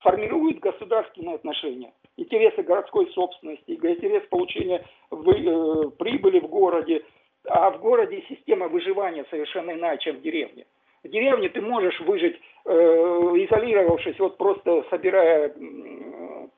формируют 0.00 0.60
государственные 0.60 1.36
отношения, 1.36 1.92
интересы 2.16 2.62
городской 2.62 3.10
собственности, 3.12 3.72
интерес 3.72 4.22
получения 4.28 4.84
вы, 5.10 5.34
э, 5.34 5.90
прибыли 5.98 6.40
в 6.40 6.48
городе, 6.48 7.04
а 7.44 7.70
в 7.70 7.80
городе 7.80 8.24
система 8.28 8.68
выживания 8.68 9.24
совершенно 9.30 9.72
иная, 9.72 9.96
чем 9.98 10.16
в 10.16 10.22
деревне. 10.22 10.66
В 11.04 11.08
деревне 11.08 11.48
ты 11.48 11.60
можешь 11.60 11.98
выжить, 12.00 12.40
э, 12.64 12.72
изолировавшись, 12.72 14.18
вот 14.18 14.36
просто 14.36 14.84
собирая 14.90 15.54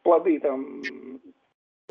плоды 0.03 0.40
там 0.40 0.83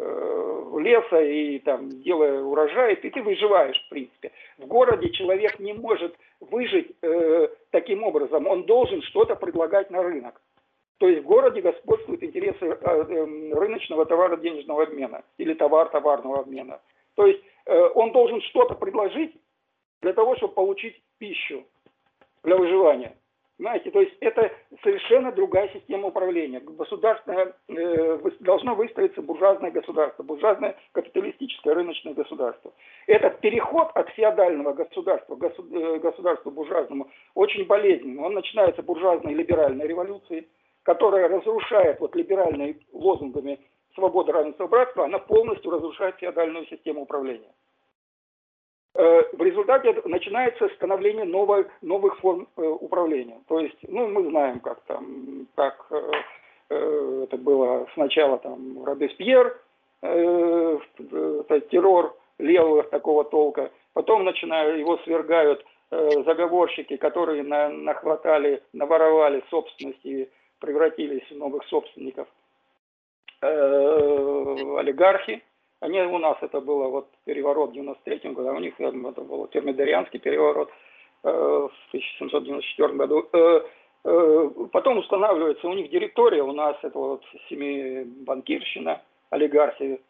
Э, 0.01 0.79
леса 0.79 1.21
и 1.21 1.59
там 1.59 1.89
делая 1.89 2.41
урожай, 2.41 2.93
и 2.93 3.09
ты 3.09 3.21
выживаешь 3.21 3.77
в 3.85 3.89
принципе. 3.89 4.31
В 4.57 4.65
городе 4.65 5.09
человек 5.09 5.59
не 5.59 5.73
может 5.73 6.15
выжить 6.39 6.95
э, 7.01 7.49
таким 7.71 8.03
образом, 8.03 8.47
он 8.47 8.63
должен 8.63 9.01
что-то 9.01 9.35
предлагать 9.35 9.91
на 9.91 10.01
рынок. 10.01 10.41
То 10.99 11.07
есть 11.07 11.23
в 11.23 11.27
городе 11.27 11.61
господствуют 11.61 12.21
интересы 12.23 12.65
э, 12.65 12.75
э, 12.75 13.53
рыночного 13.53 14.05
товара 14.05 14.35
денежного 14.35 14.83
обмена 14.83 15.23
или 15.37 15.53
товар-товарного 15.53 16.41
обмена. 16.41 16.81
То 17.15 17.25
есть 17.25 17.41
э, 17.65 17.89
он 17.95 18.11
должен 18.11 18.41
что-то 18.41 18.75
предложить 18.75 19.33
для 20.01 20.13
того, 20.13 20.35
чтобы 20.35 20.53
получить 20.53 21.01
пищу 21.17 21.63
для 22.43 22.57
выживания. 22.57 23.15
Понимаете, 23.57 23.91
то 23.91 24.01
есть 24.01 24.13
это 24.19 24.51
совершенно 24.83 25.31
другая 25.31 25.69
система 25.73 26.07
управления. 26.07 26.59
Государственное, 26.59 27.53
э, 27.69 28.19
должно 28.41 28.75
выстроиться 28.75 29.21
буржуазное 29.21 29.71
государство, 29.71 30.23
буржуазное 30.23 30.77
капиталистическое 30.91 31.75
рыночное 31.75 32.13
государство. 32.13 32.73
Этот 33.07 33.39
переход 33.39 33.91
от 33.95 34.09
феодального 34.09 34.73
государства 34.73 35.35
к 35.35 35.99
государству 36.01 36.51
буржуазному 36.51 37.09
очень 37.35 37.65
болезненный. 37.65 38.21
Он 38.21 38.33
начинается 38.33 38.83
буржуазной 38.83 39.33
либеральной 39.33 39.87
революцией, 39.87 40.47
которая 40.83 41.27
разрушает 41.27 41.99
вот 41.99 42.15
либеральными 42.15 42.79
лозунгами 42.91 43.59
свобода, 43.95 44.33
равенство, 44.33 44.67
братство, 44.67 45.05
она 45.05 45.19
полностью 45.19 45.71
разрушает 45.71 46.15
феодальную 46.17 46.65
систему 46.67 47.01
управления. 47.01 47.51
Э, 48.95 49.23
в 49.33 49.41
результате 49.41 50.01
начинается 50.05 50.67
становление 50.75 51.25
новой, 51.25 51.67
новых 51.81 52.17
форм 52.19 52.47
э, 52.57 52.61
управления. 52.61 53.39
То 53.47 53.59
есть, 53.59 53.77
ну, 53.87 54.07
мы 54.07 54.29
знаем, 54.29 54.59
как 54.59 54.81
там, 54.81 55.47
как 55.55 55.85
э, 55.91 57.23
это 57.23 57.37
было 57.37 57.87
сначала 57.93 58.37
там 58.39 58.83
Робеспьер, 58.83 59.59
это 60.01 61.59
террор 61.71 62.15
левого 62.37 62.83
такого 62.83 63.25
толка, 63.25 63.71
потом 63.93 64.23
начинают, 64.23 64.77
его 64.77 64.97
свергают 64.99 65.65
заговорщики, 65.89 66.95
которые 66.95 67.43
на, 67.43 67.69
нахватали, 67.69 68.63
наворовали 68.71 69.43
собственности 69.49 70.29
превратились 70.59 71.29
в 71.29 71.37
новых 71.37 71.65
собственников, 71.67 72.27
олигархи, 73.41 75.41
Они 75.79 76.01
у 76.01 76.17
нас 76.17 76.37
это 76.41 76.59
было 76.59 76.89
вот 76.89 77.07
переворот 77.25 77.69
в 77.69 77.73
93 77.73 78.33
году, 78.33 78.49
а 78.49 78.53
у 78.53 78.59
них 78.59 78.79
это 78.79 79.21
был 79.21 79.47
термидорианский 79.47 80.19
переворот 80.19 80.69
э, 81.23 81.29
в 81.29 81.71
1794 81.89 82.93
году. 82.95 83.29
Э, 83.31 83.61
э, 84.03 84.49
потом 84.73 84.97
устанавливается 84.97 85.67
у 85.67 85.73
них 85.73 85.89
директория, 85.89 86.43
у 86.43 86.51
нас 86.51 86.75
это 86.81 86.99
вот 86.99 87.23
семи 87.47 88.03
банкирщина, 88.03 89.01
олигархи 89.29 90.01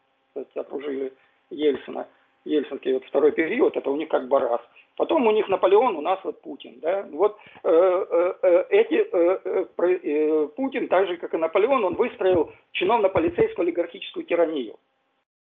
окружили 0.56 1.14
Ельцина. 1.52 2.08
Ельцинский 2.46 2.94
вот 2.94 3.06
второй 3.06 3.32
период, 3.32 3.76
это 3.76 3.90
у 3.90 3.96
них 3.96 4.10
как 4.10 4.28
барас. 4.28 4.62
Потом 4.96 5.26
у 5.28 5.32
них 5.32 5.48
Наполеон, 5.48 5.96
у 5.96 6.02
нас 6.02 6.20
вот 6.24 6.42
Путин. 6.42 6.80
Да? 6.82 7.08
Вот 7.12 7.38
э, 7.64 7.70
э, 7.70 8.34
э 8.42 8.66
эти, 8.70 8.96
э, 8.96 9.40
э, 9.46 9.66
э, 9.78 10.48
Путин, 10.56 10.90
так 10.90 11.08
же 11.08 11.18
как 11.18 11.34
и 11.34 11.38
Наполеон, 11.38 11.86
он 11.86 11.96
выстроил 11.96 12.52
чиновно-полицейскую 12.74 13.64
олигархическую 13.64 14.26
тиранию. 14.26 14.76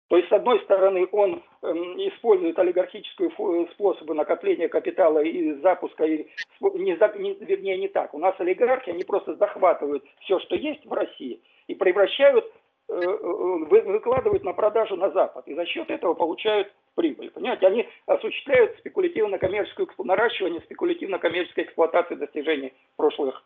То 0.09 0.15
есть, 0.15 0.29
с 0.29 0.31
одной 0.31 0.59
стороны, 0.61 1.07
он 1.11 1.43
э, 1.61 1.67
использует 1.67 2.57
олигархические 2.59 3.29
способы 3.73 4.13
накопления 4.13 4.69
капитала 4.69 5.19
и 5.19 5.53
запуска, 5.61 6.05
и, 6.05 6.27
не, 6.61 7.19
не, 7.19 7.33
вернее, 7.45 7.77
не 7.77 7.89
так. 7.89 8.13
У 8.13 8.17
нас 8.17 8.35
олигархи, 8.39 8.89
они 8.89 9.03
просто 9.03 9.35
захватывают 9.35 10.05
все, 10.21 10.39
что 10.39 10.55
есть 10.55 10.85
в 10.85 10.93
России, 10.93 11.41
и 11.67 11.75
превращают 11.75 12.45
выкладывают 12.87 14.43
на 14.43 14.53
продажу 14.53 14.95
на 14.95 15.11
Запад. 15.11 15.47
И 15.47 15.53
за 15.53 15.65
счет 15.65 15.89
этого 15.89 16.13
получают 16.13 16.71
прибыль. 16.95 17.31
Понимаете, 17.31 17.67
они 17.67 17.87
осуществляют 18.05 18.77
спекулятивно-коммерческую 18.79 19.89
наращивание 19.99 20.61
спекулятивно-коммерческой 20.61 21.65
эксплуатации 21.65 22.15
достижений 22.15 22.73
прошлых, 22.95 23.43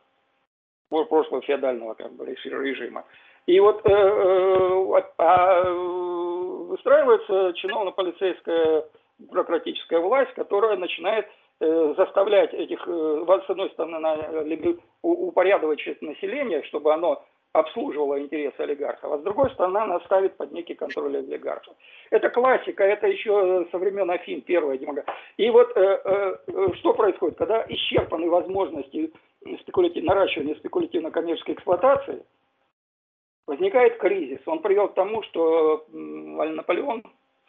прошлого 0.89 1.41
феодального 1.41 1.93
как 1.95 2.13
бы, 2.13 2.25
режима. 2.25 3.05
И 3.47 3.59
вот 3.59 3.81
э, 3.85 3.89
э, 3.89 5.01
а, 5.17 5.63
выстраивается 5.63 7.53
чиновно-полицейская 7.55 8.85
бюрократическая 9.19 9.99
власть, 9.99 10.33
которая 10.33 10.77
начинает 10.77 11.27
э, 11.59 11.93
заставлять 11.97 12.53
этих, 12.53 12.87
э, 12.87 13.25
с 13.27 13.49
одной 13.49 13.69
стороны, 13.71 14.77
упорядочить 15.01 16.01
население, 16.01 16.63
чтобы 16.63 16.93
оно 16.93 17.23
обслуживала 17.53 18.19
интересы 18.19 18.59
олигархов, 18.59 19.11
а 19.11 19.17
с 19.17 19.23
другой 19.23 19.51
стороны 19.51 19.77
она 19.77 19.99
ставит 20.01 20.37
под 20.37 20.51
некий 20.51 20.73
контроль 20.73 21.17
олигархов. 21.17 21.75
Это 22.09 22.29
классика, 22.29 22.83
это 22.83 23.07
еще 23.07 23.67
со 23.71 23.77
времен 23.77 24.09
Афин, 24.09 24.41
первая 24.41 24.77
демократия. 24.77 25.11
И 25.37 25.49
вот 25.49 25.75
э, 25.75 26.01
э, 26.03 26.35
э, 26.47 26.67
что 26.75 26.93
происходит, 26.93 27.37
когда 27.37 27.65
исчерпаны 27.67 28.29
возможности 28.29 29.11
спекулятив, 29.61 30.03
наращивания 30.03 30.55
спекулятивно-коммерческой 30.55 31.55
эксплуатации, 31.55 32.23
возникает 33.47 33.97
кризис. 33.97 34.39
Он 34.45 34.59
привел 34.59 34.87
к 34.89 34.93
тому, 34.93 35.23
что 35.23 35.85
э, 35.91 35.97
Наполеон 35.97 37.03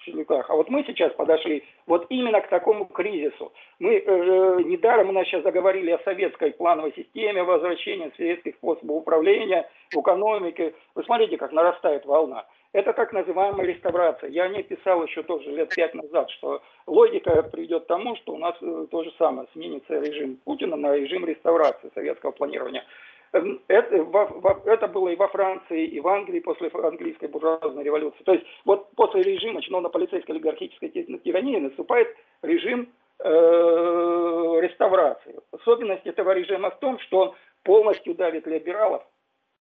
Шелюках. 0.04 0.50
А 0.50 0.54
вот 0.54 0.68
мы 0.68 0.84
сейчас 0.84 1.12
подошли 1.14 1.64
вот 1.86 2.06
именно 2.08 2.40
к 2.40 2.48
такому 2.48 2.86
кризису. 2.86 3.52
Мы 3.78 3.96
э, 3.96 4.02
э, 4.06 4.62
недаром 4.64 5.10
у 5.10 5.12
нас 5.12 5.26
сейчас 5.26 5.42
заговорили 5.42 5.90
о 5.90 5.98
советской 6.00 6.52
плановой 6.52 6.92
системе 6.94 7.42
возвращения 7.42 8.12
советских 8.16 8.54
способов 8.56 9.02
управления 9.02 9.68
в 9.92 10.00
экономике. 10.00 10.74
Вы 10.94 11.04
смотрите, 11.04 11.36
как 11.36 11.52
нарастает 11.52 12.04
волна. 12.06 12.46
Это 12.72 12.94
так 12.94 13.12
называемая 13.12 13.66
реставрация. 13.66 14.30
Я 14.30 14.48
не 14.48 14.62
писал 14.62 15.04
еще 15.04 15.22
тоже 15.22 15.50
лет 15.50 15.74
пять 15.74 15.94
назад, 15.94 16.30
что 16.30 16.62
логика 16.86 17.42
приведет 17.42 17.84
к 17.84 17.86
тому, 17.86 18.16
что 18.16 18.32
у 18.32 18.38
нас 18.38 18.54
э, 18.62 18.86
то 18.90 19.04
же 19.04 19.12
самое, 19.18 19.46
сменится 19.52 20.00
режим 20.00 20.38
Путина 20.44 20.76
на 20.76 20.96
режим 20.96 21.26
реставрации 21.26 21.90
советского 21.94 22.30
планирования. 22.30 22.84
Это, 23.32 24.62
это 24.66 24.88
было 24.88 25.08
и 25.08 25.16
во 25.16 25.28
Франции, 25.28 25.86
и 25.86 26.00
в 26.00 26.08
Англии 26.08 26.40
после 26.40 26.68
английской 26.68 27.28
буржуазной 27.28 27.82
революции. 27.82 28.22
То 28.24 28.34
есть 28.34 28.44
вот 28.66 28.90
после 28.94 29.22
режима 29.22 29.62
чиновно-полицейской 29.62 30.34
олигархической 30.34 30.90
тирании 30.90 31.56
наступает 31.56 32.14
режим 32.42 32.92
э, 33.20 34.58
реставрации. 34.60 35.40
Особенность 35.50 36.06
этого 36.06 36.32
режима 36.32 36.70
в 36.70 36.78
том, 36.78 36.98
что 36.98 37.18
он 37.18 37.34
полностью 37.62 38.14
давит 38.14 38.46
либералов, 38.46 39.02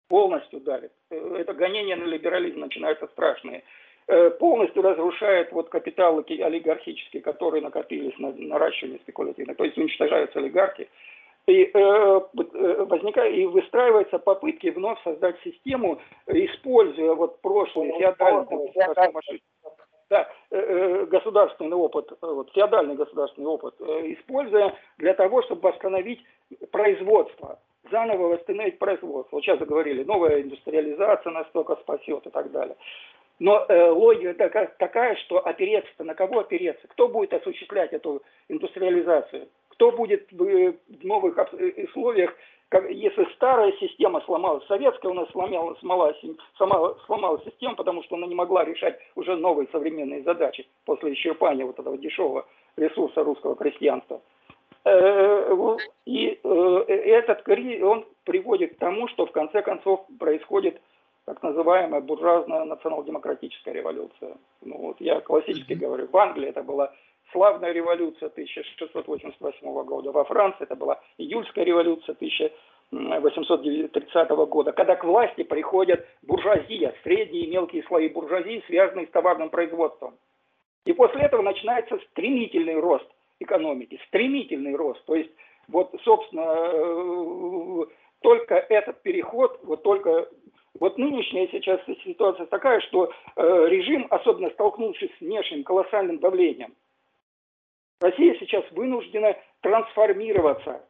полностью 0.08 0.60
давит. 0.60 0.92
Э, 1.10 1.36
это 1.38 1.52
гонение 1.52 1.96
на 1.96 2.04
либерализм 2.04 2.60
начинаются 2.60 3.06
страшные. 3.08 3.64
Э, 4.06 4.30
полностью 4.30 4.80
разрушает 4.80 5.52
вот 5.52 5.68
капиталы 5.68 6.24
олигархические, 6.26 7.20
которые 7.20 7.62
накопились 7.62 8.18
на 8.18 8.32
наращивание 8.32 8.98
спекулятивных. 9.00 9.58
То 9.58 9.64
есть 9.64 9.76
уничтожаются 9.76 10.38
олигархи. 10.38 10.88
И, 11.48 11.62
э, 11.62 11.70
э, 11.72 12.84
возникает, 12.84 13.34
и 13.34 13.46
выстраиваются 13.46 14.18
попытки 14.18 14.66
вновь 14.66 15.02
создать 15.02 15.40
систему, 15.42 15.98
используя 16.26 17.14
вот 17.14 17.40
прошлый 17.40 17.90
феодальный 17.98 18.70
да, 20.10 20.28
э, 20.50 21.06
государственный 21.06 21.76
опыт, 21.76 22.12
вот, 22.20 22.52
феодальный 22.52 22.96
государственный 22.96 23.48
опыт, 23.48 23.74
используя 23.80 24.74
для 24.98 25.14
того, 25.14 25.40
чтобы 25.42 25.70
восстановить 25.70 26.20
производство, 26.70 27.58
заново 27.90 28.34
восстановить 28.34 28.78
производство. 28.78 29.36
Вот 29.36 29.42
сейчас 29.42 29.58
заговорили, 29.58 30.04
новая 30.04 30.42
индустриализация 30.42 31.32
настолько 31.32 31.76
спасет 31.76 32.26
и 32.26 32.30
так 32.30 32.50
далее. 32.52 32.76
Но 33.38 33.64
э, 33.68 33.90
логика 33.90 34.34
такая, 34.34 34.74
такая, 34.78 35.16
что 35.16 35.38
опереться-то 35.38 36.04
на 36.04 36.14
кого 36.14 36.40
опереться? 36.40 36.86
Кто 36.88 37.08
будет 37.08 37.32
осуществлять 37.32 37.94
эту 37.94 38.22
индустриализацию? 38.48 39.48
Кто 39.78 39.92
будет 39.92 40.26
в 40.32 41.04
новых 41.04 41.38
э, 41.38 41.84
условиях, 41.84 42.34
если 42.90 43.32
старая 43.34 43.72
система 43.78 44.20
сломалась, 44.22 44.66
советская 44.66 45.12
у 45.12 45.14
нас 45.14 45.30
сломала, 45.30 45.76
сломалась, 45.78 46.16
сама 46.58 46.94
сломалась 47.06 47.44
система, 47.44 47.76
потому 47.76 48.02
что 48.02 48.16
она 48.16 48.26
не 48.26 48.34
могла 48.34 48.64
решать 48.64 48.98
уже 49.14 49.36
новые 49.36 49.68
современные 49.70 50.24
задачи 50.24 50.66
после 50.84 51.14
исчерпания 51.14 51.64
вот 51.64 51.78
этого 51.78 51.96
дешевого 51.96 52.44
ресурса 52.76 53.22
русского 53.22 53.54
крестьянства. 53.54 54.20
Э, 54.84 55.76
и 56.06 56.40
э, 56.42 56.84
этот 56.88 57.42
кризис, 57.42 57.80
он 57.84 58.04
приводит 58.24 58.74
к 58.74 58.78
тому, 58.78 59.06
что 59.06 59.26
в 59.26 59.30
конце 59.30 59.62
концов 59.62 60.04
происходит 60.18 60.80
так 61.24 61.40
называемая 61.40 62.00
буржуазная 62.00 62.64
национал-демократическая 62.64 63.74
революция. 63.74 64.38
Ну, 64.62 64.76
вот 64.78 65.00
я 65.00 65.20
классически 65.20 65.74
говорю, 65.74 66.08
в 66.10 66.16
Англии 66.16 66.48
это 66.48 66.64
была 66.64 66.92
славная 67.32 67.72
революция 67.72 68.28
1688 68.28 69.84
года. 69.84 70.12
Во 70.12 70.24
Франции 70.24 70.64
это 70.64 70.76
была 70.76 71.00
июльская 71.18 71.64
революция 71.64 72.14
1830 72.14 74.30
года, 74.48 74.72
когда 74.72 74.96
к 74.96 75.04
власти 75.04 75.42
приходят 75.42 76.06
буржуазия, 76.22 76.94
средние 77.02 77.44
и 77.44 77.50
мелкие 77.50 77.82
слои 77.84 78.08
буржуазии, 78.08 78.64
связанные 78.66 79.06
с 79.06 79.10
товарным 79.10 79.50
производством. 79.50 80.14
И 80.84 80.92
после 80.92 81.22
этого 81.22 81.42
начинается 81.42 81.98
стремительный 82.10 82.80
рост 82.80 83.06
экономики, 83.40 84.00
стремительный 84.08 84.74
рост. 84.74 85.04
То 85.04 85.14
есть, 85.14 85.30
вот, 85.68 85.94
собственно, 86.02 86.46
э, 86.46 87.86
только 88.22 88.54
этот 88.54 89.02
переход, 89.02 89.60
вот 89.62 89.82
только 89.82 90.28
вот 90.80 90.96
нынешняя 90.96 91.48
сейчас 91.48 91.80
ситуация 92.04 92.46
такая, 92.46 92.80
что 92.80 93.12
э, 93.36 93.66
режим, 93.68 94.06
особенно 94.10 94.50
столкнувшись 94.50 95.10
с 95.18 95.20
внешним 95.20 95.64
колоссальным 95.64 96.18
давлением, 96.18 96.74
Россия 98.00 98.36
сейчас 98.38 98.64
вынуждена 98.72 99.36
трансформироваться, 99.60 100.82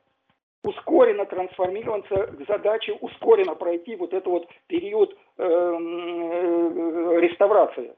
ускоренно 0.62 1.24
трансформироваться 1.24 2.26
к 2.26 2.46
задаче 2.46 2.92
ускоренно 3.00 3.54
пройти 3.54 3.96
вот 3.96 4.12
этот 4.12 4.26
вот 4.26 4.48
период 4.66 5.16
э, 5.38 5.44
э, 5.44 7.20
реставрации 7.20 7.94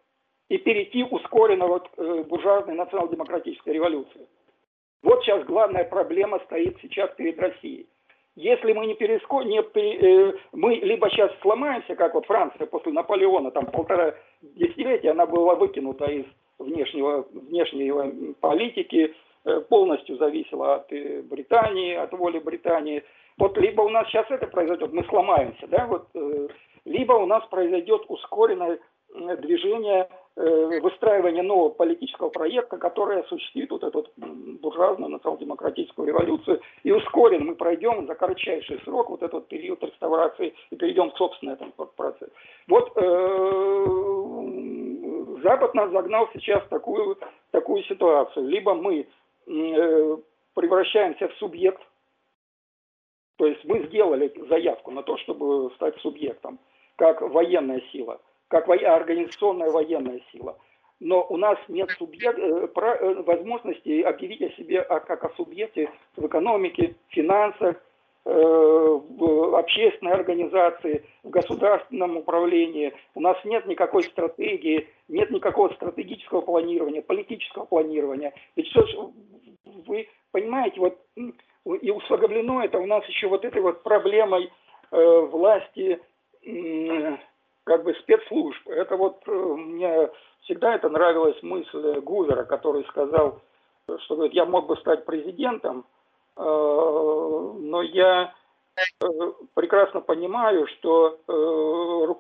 и 0.49 0.59
перейти 0.59 1.03
ускоренно 1.05 1.67
вот, 1.67 1.89
э, 1.97 2.25
буржуазной 2.29 2.75
национал-демократической 2.75 3.71
революции. 3.71 4.29
Вот 5.03 5.23
сейчас 5.23 5.45
главная 5.45 5.85
проблема 5.85 6.39
стоит 6.45 6.79
сейчас 6.83 7.11
перед 7.17 7.39
Россией. 7.39 7.89
Если 8.37 8.73
мы 8.73 8.87
не 8.87 8.95
перескочим, 8.95 9.49
не, 9.49 9.61
э, 9.61 10.33
мы 10.53 10.75
либо 10.77 11.11
сейчас 11.11 11.33
сломаемся, 11.43 11.97
как 11.97 12.15
вот 12.15 12.27
Франция 12.27 12.67
после 12.67 12.93
Наполеона, 12.93 13.51
там 13.51 13.67
полтора 13.67 14.15
десятилетия 14.41 15.11
она 15.11 15.27
была 15.27 15.57
выкинута 15.57 16.05
из 16.07 16.27
внешнего, 16.61 17.27
внешней 17.33 18.35
политики, 18.41 19.15
э, 19.45 19.61
полностью 19.69 20.17
зависела 20.17 20.77
от 20.77 20.93
э, 20.93 21.23
Британии, 21.23 21.95
от 21.95 22.13
воли 22.13 22.39
Британии. 22.39 23.03
Вот 23.39 23.57
либо 23.59 23.83
у 23.83 23.89
нас 23.89 24.07
сейчас 24.09 24.27
это 24.31 24.47
произойдет, 24.47 24.93
мы 24.93 25.05
сломаемся, 25.05 25.67
да, 25.67 25.87
вот, 25.87 26.09
э, 26.15 26.49
либо 26.85 27.15
у 27.15 27.27
нас 27.27 27.45
произойдет 27.49 28.03
ускоренное 28.09 28.79
движение 29.39 30.09
выстраивания 30.37 31.43
нового 31.43 31.71
политического 31.71 32.31
проекта, 32.31 32.79
который 32.79 33.21
осуществит 33.23 33.69
вот 33.73 33.83
эту 33.83 34.07
буржуазную 34.17 35.11
национал-демократическую 35.11 36.07
революцию, 36.07 36.61
и 36.85 36.93
ускорен 36.93 37.45
мы 37.45 37.57
пройдем 37.57 38.07
за 38.07 38.15
кратчайший 38.15 38.81
срок 38.85 39.11
вот 39.11 39.23
этот 39.25 39.49
период 39.49 39.83
реставрации 39.83 40.55
и 40.71 40.77
перейдем 40.77 41.11
к 41.11 41.17
собственному 41.17 41.57
этому 41.57 41.73
процессу. 41.97 42.33
Вот 42.69 42.93
Запад 45.43 45.75
нас 45.75 45.91
загнал 45.91 46.29
сейчас 46.33 46.63
в 46.65 46.69
такую, 46.69 47.19
такую 47.51 47.83
ситуацию. 47.85 48.47
Либо 48.47 48.75
мы 48.75 49.07
э, 49.47 50.17
превращаемся 50.55 51.29
в 51.29 51.35
субъект, 51.35 51.81
то 53.37 53.47
есть 53.47 53.65
мы 53.65 53.87
сделали 53.87 54.33
заявку 54.49 54.91
на 54.91 55.03
то, 55.03 55.17
чтобы 55.19 55.71
стать 55.77 55.97
субъектом, 56.01 56.59
как 56.97 57.23
военная 57.23 57.81
сила. 57.93 58.21
как 58.49 58.69
организационная 58.69 59.71
военная 59.71 60.21
сила. 60.33 60.59
Но 60.99 61.25
у 61.31 61.39
нас 61.39 61.59
нет 61.69 61.89
субъект, 61.93 62.39
возможности 63.25 64.03
объявить 64.03 64.43
о 64.43 64.51
себе 64.57 64.83
как 64.83 65.25
о 65.25 65.31
субъекте 65.31 65.91
в 66.17 66.27
экономике, 66.27 66.97
финансах, 67.09 67.77
в 68.25 69.59
общественной 69.59 70.13
организации, 70.13 71.05
в 71.23 71.31
государственном 71.31 72.19
управлении. 72.19 72.93
У 73.15 73.21
нас 73.21 73.37
нет 73.45 73.67
никакой 73.67 74.05
стратегии, 74.05 74.89
нет 75.09 75.31
никакого 75.31 75.73
стратегического 75.73 76.43
планирования, 76.43 77.01
политического 77.01 77.65
планирования. 77.65 78.35
Ведь 78.57 78.69
что 78.69 79.13
вы 79.87 80.09
понимаете, 80.33 80.81
вот 80.81 80.99
и 81.81 81.91
усугублено 81.91 82.63
это 82.65 82.79
у 82.79 82.87
нас 82.87 83.05
еще 83.07 83.29
вот 83.29 83.45
этой 83.45 83.63
вот 83.63 83.83
проблемой 83.83 84.51
э, 84.91 85.21
власти 85.21 86.01
э, 86.45 87.17
как 87.65 87.85
бы 87.85 87.95
спецслужб. 87.95 88.69
Это 88.69 88.97
вот 88.97 89.23
э, 89.27 89.31
мне 89.33 90.09
всегда 90.43 90.75
это 90.75 90.89
нравилась 90.89 91.41
мысль 91.43 92.01
Гувера, 92.01 92.45
который 92.45 92.85
сказал, 92.85 93.41
что 94.05 94.17
говорит, 94.17 94.35
я 94.35 94.47
мог 94.47 94.67
бы 94.67 94.77
стать 94.77 95.05
президентом, 95.05 95.81
э, 95.81 96.00
но 96.37 97.83
я 97.83 98.33
э, 98.77 98.83
прекрасно 99.55 100.01
понимаю, 100.01 100.67
что 100.67 101.19
э, 101.29 102.15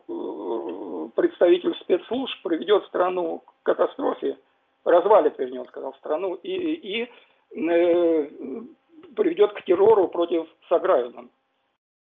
представитель 1.14 1.75
спецслужб 1.81 2.42
приведет 2.42 2.85
страну 2.87 3.42
к 3.44 3.53
катастрофе, 3.64 4.38
развалит, 4.85 5.38
вернее, 5.38 5.64
сказал, 5.66 5.94
страну, 5.94 6.35
и, 6.35 6.53
и 6.53 7.03
э, 7.03 8.31
приведет 9.16 9.53
к 9.53 9.62
террору 9.64 10.09
против 10.09 10.46
сограждан. 10.68 11.31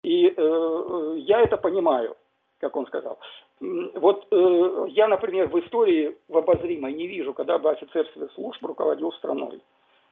И 0.03 0.33
э, 0.35 1.13
я 1.17 1.41
это 1.41 1.57
понимаю, 1.57 2.15
как 2.59 2.75
он 2.75 2.85
сказал. 2.87 3.17
Вот 3.59 4.27
э, 4.31 4.85
я, 4.89 5.07
например, 5.07 5.47
в 5.47 5.59
истории 5.59 6.17
в 6.27 6.37
обозримой 6.37 6.93
не 6.93 7.07
вижу, 7.07 7.33
когда 7.33 7.57
бы 7.57 7.71
офицер 7.71 8.05
спецслужб 8.07 8.63
руководил 8.63 9.11
страной. 9.13 9.61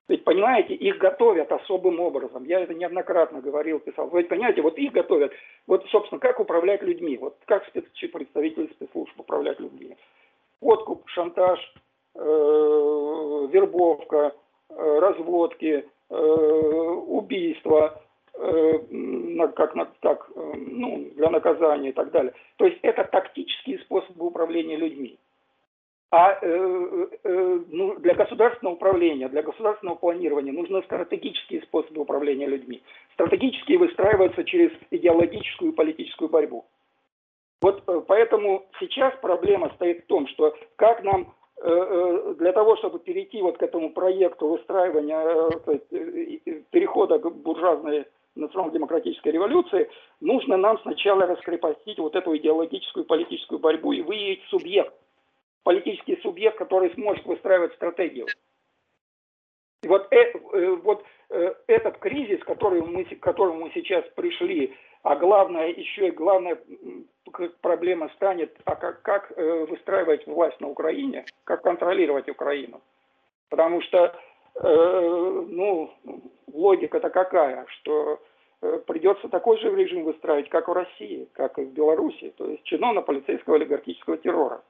Ведь, 0.10 0.24
понимаете, 0.24 0.74
их 0.74 0.98
готовят 0.98 1.52
особым 1.52 2.00
образом. 2.00 2.44
Я 2.44 2.60
это 2.60 2.74
неоднократно 2.74 3.42
говорил, 3.42 3.80
писал. 3.80 4.10
Вы 4.10 4.24
понимаете, 4.26 4.62
вот 4.62 4.78
их 4.78 4.92
готовят. 4.92 5.32
Вот, 5.66 5.86
собственно, 5.88 6.20
как 6.20 6.40
управлять 6.40 6.82
людьми. 6.82 7.18
Вот 7.18 7.38
как 7.46 7.66
спец... 7.68 7.86
представитель 8.12 8.70
спецслужб 8.74 9.18
управлять 9.18 9.60
людьми. 9.60 9.96
Подкуп, 10.60 11.08
шантаж, 11.10 11.60
э, 12.16 12.20
вербовка, 13.52 14.34
э, 14.70 15.00
разводки, 15.00 15.86
Э, 16.14 16.16
убийства, 16.16 18.00
э, 18.36 18.74
как, 19.56 19.74
как 20.00 20.30
ну, 20.36 21.10
для 21.16 21.32
наказания 21.32 21.90
и 21.90 21.94
так 21.94 22.12
далее. 22.12 22.34
То 22.58 22.66
есть 22.66 22.78
это 22.84 23.04
тактические 23.06 23.80
способы 23.80 24.28
управления 24.28 24.76
людьми. 24.76 25.18
А 26.16 26.38
э, 26.40 27.08
э, 27.24 27.60
ну, 27.72 27.96
для 27.96 28.14
государственного 28.14 28.76
управления, 28.76 29.30
для 29.30 29.42
государственного 29.42 29.96
планирования 29.96 30.54
нужны 30.54 30.84
стратегические 30.84 31.64
способы 31.64 32.02
управления 32.02 32.46
людьми. 32.46 32.84
Стратегические 33.14 33.80
выстраиваются 33.80 34.44
через 34.44 34.72
идеологическую 34.92 35.72
и 35.72 35.76
политическую 35.76 36.30
борьбу. 36.30 36.66
Вот 37.62 37.82
э, 37.88 38.02
поэтому 38.08 38.64
сейчас 38.80 39.16
проблема 39.22 39.72
стоит 39.76 40.04
в 40.04 40.08
том, 40.08 40.28
что 40.28 40.56
как 40.76 41.04
нам 41.04 41.34
Э, 41.66 41.70
э, 41.70 42.36
для 42.40 42.52
того, 42.52 42.76
чтобы 42.76 43.00
перейти 43.00 43.42
вот 43.42 43.58
к 43.58 43.64
этому 43.64 43.92
проекту 43.94 44.48
выстраивания, 44.50 45.50
э, 45.66 46.62
перехода 46.72 47.20
к 47.20 47.32
буржуазной 47.32 48.06
национал-демократической 48.36 49.30
революции, 49.30 49.90
нужно 50.20 50.58
нам 50.58 50.78
сначала 50.80 51.26
раскрепостить 51.26 52.00
вот 52.00 52.18
эту 52.18 52.36
идеологическую 52.36 53.06
политическую 53.06 53.60
борьбу 53.60 53.94
и 53.94 54.02
выявить 54.02 54.44
субъект, 54.50 54.94
политический 55.64 56.18
субъект, 56.18 56.58
который 56.58 56.94
сможет 56.94 57.26
выстраивать 57.26 57.74
стратегию. 57.74 58.28
И 59.84 59.88
вот, 59.88 60.08
э, 60.12 60.34
вот 60.84 61.04
э, 61.30 61.54
этот 61.68 61.98
кризис, 61.98 62.40
к 62.42 62.46
которому 62.46 62.88
мы 62.88 63.72
сейчас 63.74 64.06
пришли, 64.16 64.74
а 65.04 65.18
главное, 65.18 65.68
еще 65.68 66.08
и 66.08 66.12
главная 66.12 66.58
проблема 67.62 68.10
станет, 68.16 68.58
а 68.64 68.76
как, 68.76 69.02
как 69.02 69.34
э, 69.36 69.66
выстраивать 69.66 70.26
власть 70.26 70.60
на 70.62 70.70
Украине, 70.70 71.26
как 71.44 71.62
контролировать 71.62 72.30
Украину. 72.30 72.82
Потому 73.50 73.82
что, 73.82 74.16
э, 74.56 75.46
ну, 75.50 75.92
логика-то 76.52 77.10
какая, 77.10 77.66
что 77.68 78.22
э, 78.62 78.80
придется 78.88 79.28
такой 79.28 79.60
же 79.60 79.76
режим 79.76 80.06
выстраивать, 80.06 80.50
как 80.50 80.70
в 80.70 80.74
России, 80.74 81.28
как 81.34 81.60
и 81.60 81.66
в 81.66 81.74
Беларуси, 81.74 82.34
то 82.38 82.48
есть 82.48 82.64
чиновно-полицейского 82.64 83.58
олигархического 83.58 84.18
террора. 84.18 84.64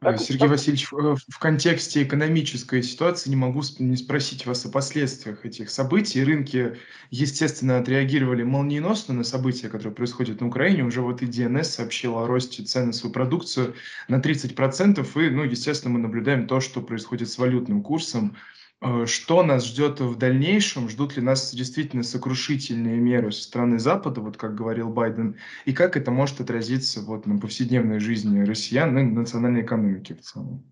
Так, 0.00 0.18
Сергей. 0.18 0.48
Васильевич, 0.48 0.88
в 0.90 1.38
контексте 1.38 2.02
экономической 2.02 2.82
ситуации 2.82 3.28
не 3.28 3.36
могу 3.36 3.62
не 3.78 3.96
спросить 3.96 4.46
вас 4.46 4.64
о 4.64 4.70
последствиях 4.70 5.44
этих 5.44 5.68
событий. 5.68 6.24
Рынки, 6.24 6.78
естественно, 7.10 7.76
отреагировали 7.76 8.42
молниеносно 8.42 9.12
на 9.12 9.24
события, 9.24 9.68
которые 9.68 9.94
происходят 9.94 10.40
на 10.40 10.46
Украине. 10.46 10.84
Уже 10.84 11.02
вот 11.02 11.20
и 11.20 11.26
ДНС 11.26 11.68
сообщила 11.68 12.24
о 12.24 12.26
росте 12.26 12.62
цен 12.62 12.86
на 12.86 12.92
свою 12.94 13.12
продукцию 13.12 13.74
на 14.08 14.20
30%. 14.20 15.26
И, 15.26 15.30
ну, 15.30 15.44
естественно, 15.44 15.92
мы 15.92 16.00
наблюдаем 16.00 16.46
то, 16.46 16.60
что 16.60 16.80
происходит 16.80 17.28
с 17.28 17.36
валютным 17.36 17.82
курсом. 17.82 18.38
Э, 18.82 19.04
что 19.06 19.42
нас 19.42 19.66
ждет 19.66 20.00
в 20.00 20.16
дальнейшем? 20.18 20.88
Ждут 20.88 21.16
ли 21.16 21.22
нас 21.22 21.54
действительно 21.54 22.02
сокрушительные 22.02 22.96
меры 22.96 23.30
со 23.30 23.42
стороны 23.42 23.78
Запада, 23.78 24.20
вот 24.20 24.36
как 24.36 24.54
говорил 24.54 24.88
Байден, 24.88 25.36
и 25.66 25.74
как 25.74 25.96
это 25.96 26.10
может 26.10 26.40
отразиться 26.40 27.00
вот 27.06 27.26
на 27.26 27.38
повседневной 27.38 28.00
жизни 28.00 28.42
россиян 28.42 28.96
и 28.98 29.02
национальной 29.02 29.62
экономике 29.62 30.14
в 30.14 30.20
целом? 30.20 30.62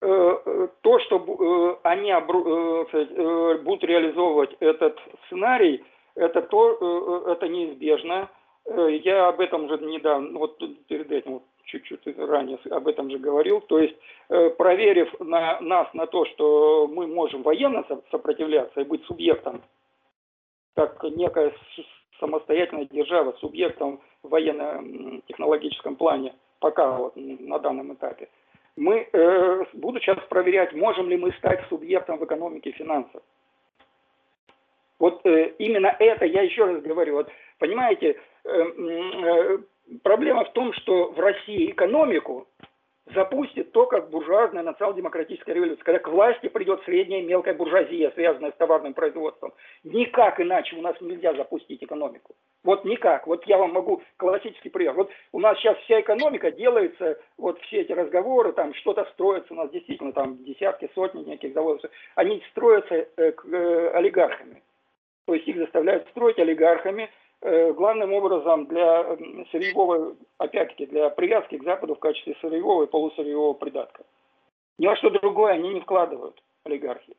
Э, 0.00 0.06
э, 0.06 0.68
то, 0.82 0.98
что 1.00 1.80
они 1.82 2.12
будут 3.64 3.82
реализовывать 3.82 4.56
этот 4.60 4.96
сценарий, 5.26 5.84
это, 6.14 6.42
то, 6.42 7.32
это 7.32 7.48
неизбежно. 7.48 8.28
Я 8.66 9.28
об 9.28 9.40
этом 9.40 9.64
уже 9.64 9.78
недавно, 9.78 10.38
вот 10.38 10.58
перед 10.88 11.10
этим, 11.10 11.42
чуть-чуть 11.68 12.18
ранее 12.18 12.58
об 12.70 12.88
этом 12.88 13.10
же 13.10 13.18
говорил. 13.18 13.60
То 13.60 13.78
есть, 13.78 13.96
э, 14.28 14.50
проверив 14.50 15.08
на 15.20 15.60
нас 15.60 15.92
на 15.94 16.06
то, 16.06 16.24
что 16.26 16.88
мы 16.88 17.06
можем 17.06 17.42
военно 17.42 17.84
сопротивляться 18.10 18.80
и 18.80 18.84
быть 18.84 19.04
субъектом, 19.04 19.62
как 20.74 21.02
некая 21.04 21.52
самостоятельная 22.18 22.86
держава, 22.86 23.32
субъектом 23.40 24.00
в 24.22 24.28
военно-технологическом 24.30 25.96
плане, 25.96 26.34
пока 26.58 26.96
вот 26.96 27.12
на 27.16 27.58
данном 27.58 27.94
этапе, 27.94 28.28
мы 28.76 29.08
э, 29.12 29.64
будут 29.74 30.02
сейчас 30.02 30.18
проверять, 30.28 30.72
можем 30.72 31.08
ли 31.08 31.16
мы 31.16 31.32
стать 31.32 31.60
субъектом 31.68 32.18
в 32.18 32.24
экономике 32.24 32.70
и 32.70 32.74
финансах. 32.74 33.22
Вот 34.98 35.20
э, 35.24 35.54
именно 35.58 35.94
это, 35.98 36.24
я 36.24 36.42
еще 36.42 36.64
раз 36.64 36.82
говорю, 36.82 37.14
вот 37.14 37.28
понимаете, 37.58 38.20
э, 38.44 38.50
э, 38.50 39.58
проблема 40.02 40.44
в 40.44 40.52
том, 40.52 40.72
что 40.74 41.10
в 41.12 41.18
России 41.20 41.70
экономику 41.70 42.46
запустит 43.14 43.72
только 43.72 44.00
буржуазная 44.00 44.62
национал-демократическая 44.62 45.54
революция, 45.54 45.84
когда 45.84 45.98
к 45.98 46.08
власти 46.08 46.48
придет 46.48 46.82
средняя 46.84 47.22
мелкая 47.22 47.54
буржуазия, 47.54 48.10
связанная 48.10 48.52
с 48.52 48.56
товарным 48.56 48.94
производством. 48.94 49.52
Никак 49.84 50.40
иначе 50.40 50.76
у 50.76 50.82
нас 50.82 51.00
нельзя 51.00 51.34
запустить 51.34 51.82
экономику. 51.82 52.34
Вот 52.64 52.84
никак. 52.84 53.26
Вот 53.26 53.46
я 53.46 53.58
вам 53.58 53.72
могу 53.72 54.02
классический 54.16 54.68
пример. 54.68 54.94
Вот 54.94 55.10
у 55.32 55.40
нас 55.40 55.58
сейчас 55.58 55.78
вся 55.78 56.00
экономика 56.00 56.50
делается, 56.50 57.18
вот 57.36 57.60
все 57.62 57.80
эти 57.80 57.92
разговоры, 57.92 58.52
там 58.52 58.74
что-то 58.74 59.04
строится, 59.12 59.52
у 59.52 59.56
нас 59.56 59.70
действительно 59.70 60.12
там 60.12 60.44
десятки, 60.44 60.90
сотни 60.94 61.22
неких 61.22 61.54
заводов, 61.54 61.90
они 62.14 62.42
строятся 62.50 62.94
э, 62.94 63.06
э, 63.16 63.90
олигархами. 63.94 64.62
То 65.26 65.34
есть 65.34 65.46
их 65.46 65.56
заставляют 65.56 66.08
строить 66.08 66.38
олигархами, 66.38 67.10
главным 67.40 68.12
образом 68.12 68.66
для 68.66 69.16
сырьевого, 69.52 70.16
опять-таки, 70.38 70.86
для 70.86 71.10
привязки 71.10 71.56
к 71.56 71.64
Западу 71.64 71.94
в 71.94 72.00
качестве 72.00 72.36
сырьевого 72.40 72.84
и 72.84 72.88
полусырьевого 72.88 73.52
придатка. 73.52 74.02
Ни 74.78 74.86
во 74.86 74.96
что 74.96 75.10
другое 75.10 75.52
они 75.52 75.74
не 75.74 75.80
вкладывают, 75.80 76.40
олигархи. 76.64 77.14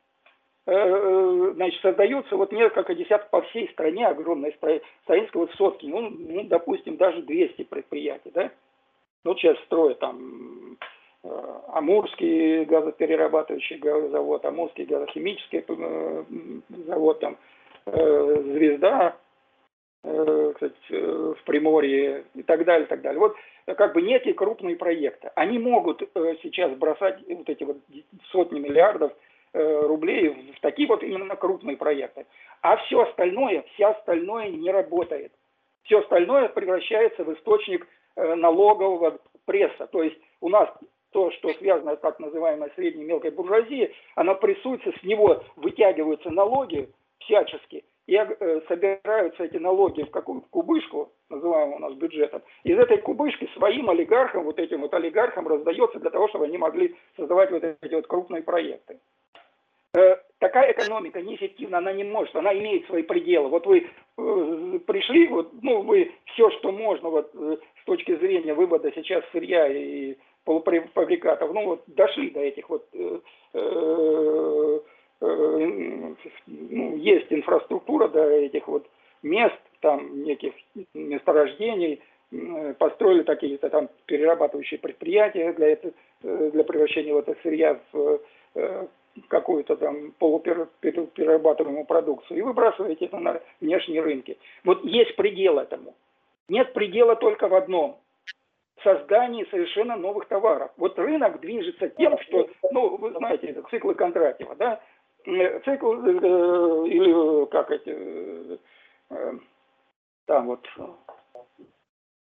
Э, 0.66 0.72
э, 0.72 1.52
значит, 1.54 1.80
создаются 1.80 2.36
вот 2.36 2.52
несколько 2.52 2.94
десятков 2.94 3.30
по 3.30 3.42
всей 3.42 3.68
стране, 3.70 4.06
огромное 4.06 4.52
строительство, 4.52 5.40
вот 5.40 5.50
сотки, 5.52 5.86
ну, 5.86 6.10
ну, 6.10 6.44
допустим, 6.44 6.96
даже 6.96 7.22
200 7.22 7.64
предприятий, 7.64 8.30
да? 8.32 8.50
Вот 9.24 9.38
сейчас 9.38 9.58
строят 9.64 9.98
там 9.98 10.78
Амурский 11.68 12.64
газоперерабатывающий 12.64 13.78
завод, 14.10 14.44
Амурский 14.44 14.84
газохимический 14.84 15.64
завод, 16.86 17.20
там, 17.20 17.36
Звезда, 17.84 19.16
Э, 20.02 20.52
кстати, 20.54 20.74
э, 20.90 21.34
в 21.38 21.44
Приморье 21.44 22.24
и 22.34 22.42
так 22.42 22.64
далее, 22.64 22.86
так 22.86 23.02
далее. 23.02 23.20
Вот 23.20 23.36
э, 23.66 23.74
как 23.74 23.92
бы 23.92 24.00
некие 24.00 24.32
крупные 24.32 24.76
проекты. 24.76 25.30
Они 25.34 25.58
могут 25.58 26.00
сейчас 26.42 26.72
бросать 26.72 27.18
вот 27.28 27.48
эти 27.48 27.64
вот 27.64 27.78
сотни 28.30 28.60
миллиардов 28.60 29.12
рублей 29.52 30.54
в 30.56 30.60
такие 30.60 30.86
вот 30.86 31.02
именно 31.02 31.34
крупные 31.34 31.76
проекты. 31.76 32.24
А 32.62 32.76
все 32.76 33.00
остальное, 33.00 33.64
все 33.74 33.86
остальное 33.86 34.48
не 34.48 34.70
работает. 34.70 35.32
Все 35.82 35.98
остальное 35.98 36.48
превращается 36.50 37.24
в 37.24 37.34
источник 37.34 37.88
налогового 38.14 39.18
пресса. 39.46 39.88
То 39.88 40.04
есть 40.04 40.16
у 40.40 40.48
нас 40.48 40.70
то, 41.10 41.32
что 41.32 41.52
связано 41.54 41.96
с 41.96 41.98
так 41.98 42.20
называемой 42.20 42.70
средней 42.76 43.02
мелкой 43.02 43.32
буржуазией, 43.32 43.92
она 44.14 44.34
прессуется, 44.34 44.92
с 44.92 45.02
него 45.02 45.42
вытягиваются 45.56 46.30
налоги 46.30 46.88
всячески, 47.18 47.82
и 48.10 48.16
э, 48.16 48.60
собираются 48.66 49.44
эти 49.44 49.56
налоги 49.58 50.02
в 50.02 50.10
какую-то 50.10 50.48
кубышку, 50.50 51.12
называемую 51.28 51.76
у 51.76 51.78
нас 51.78 51.94
бюджетом. 51.94 52.42
Из 52.64 52.76
этой 52.76 52.98
кубышки 52.98 53.48
своим 53.54 53.88
олигархам, 53.88 54.42
вот 54.42 54.58
этим 54.58 54.80
вот 54.80 54.92
олигархам 54.94 55.46
раздается 55.46 56.00
для 56.00 56.10
того, 56.10 56.26
чтобы 56.26 56.46
они 56.46 56.58
могли 56.58 56.96
создавать 57.16 57.52
вот 57.52 57.62
эти 57.62 57.94
вот 57.94 58.08
крупные 58.08 58.42
проекты. 58.42 58.98
Э, 59.94 60.16
такая 60.40 60.72
экономика 60.72 61.22
неэффективна, 61.22 61.78
она 61.78 61.92
не 61.92 62.02
может, 62.02 62.34
она 62.34 62.52
имеет 62.52 62.84
свои 62.86 63.04
пределы. 63.04 63.48
Вот 63.48 63.64
вы 63.66 63.78
э, 63.78 64.78
пришли, 64.88 65.28
вот, 65.28 65.52
ну, 65.62 65.82
вы 65.82 66.10
все, 66.32 66.50
что 66.58 66.72
можно 66.72 67.10
вот, 67.10 67.30
с 67.32 67.84
точки 67.84 68.16
зрения 68.16 68.54
вывода 68.54 68.90
сейчас 68.92 69.22
сырья 69.30 69.68
и 69.68 70.16
полуфабрикатов, 70.44 71.52
ну 71.52 71.64
вот 71.64 71.84
дошли 71.86 72.30
до 72.30 72.40
этих 72.40 72.68
вот, 72.70 72.88
э, 72.92 74.80
ну, 75.20 76.16
есть 76.96 77.26
инфраструктура 77.30 78.08
до 78.08 78.28
этих 78.30 78.66
вот 78.68 78.86
мест, 79.22 79.58
там 79.80 80.22
неких 80.22 80.52
месторождений, 80.94 82.00
построили 82.78 83.22
какие-то 83.22 83.70
там 83.70 83.88
перерабатывающие 84.06 84.78
предприятия 84.78 85.52
для, 85.52 85.68
это, 85.68 85.92
для 86.22 86.64
превращения 86.64 87.12
вот 87.12 87.28
этого 87.28 87.42
сырья 87.42 87.80
в 87.92 88.20
какую-то 89.28 89.76
там 89.76 90.12
полуперерабатываемую 90.18 91.84
продукцию 91.84 92.38
и 92.38 92.42
выбрасываете 92.42 93.06
это 93.06 93.18
на 93.18 93.40
внешние 93.60 94.00
рынки. 94.00 94.38
Вот 94.64 94.84
есть 94.84 95.16
предел 95.16 95.58
этому. 95.58 95.94
Нет 96.48 96.72
предела 96.72 97.16
только 97.16 97.48
в 97.48 97.54
одном– 97.54 97.98
создании 98.82 99.46
совершенно 99.50 99.96
новых 99.96 100.26
товаров. 100.26 100.70
Вот 100.76 100.98
рынок 100.98 101.40
движется 101.40 101.88
тем, 101.90 102.18
что, 102.22 102.48
ну, 102.70 102.96
вы 102.96 103.12
знаете, 103.12 103.48
это 103.48 103.62
циклы 103.70 103.94
Кондратьева, 103.94 104.54
да, 104.56 104.74
э, 104.74 104.78
цикл, 105.24 105.94
э, 105.94 106.88
или 106.88 107.46
как 107.46 107.70
эти, 107.70 107.90
э, 107.90 108.56
э, 109.10 109.32
там 110.26 110.46
вот, 110.46 110.66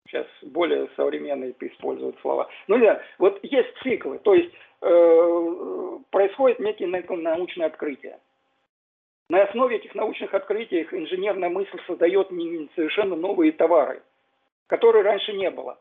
сейчас 0.07 0.27
более 0.43 0.89
современные 0.95 1.55
используют 1.59 2.19
слова. 2.21 2.47
Ну 2.67 2.77
да, 2.79 3.01
вот 3.17 3.39
есть 3.43 3.69
циклы, 3.81 4.19
то 4.19 4.33
есть 4.33 4.53
э, 4.81 5.99
происходит 6.11 6.59
некие 6.59 6.87
научные 6.87 7.67
открытия. 7.67 8.19
На 9.29 9.43
основе 9.43 9.77
этих 9.77 9.95
научных 9.95 10.33
открытий 10.33 10.87
инженерная 10.91 11.49
мысль 11.49 11.79
создает 11.87 12.29
совершенно 12.75 13.15
новые 13.15 13.51
товары, 13.51 14.03
которые 14.67 15.03
раньше 15.03 15.33
не 15.33 15.49
было. 15.49 15.79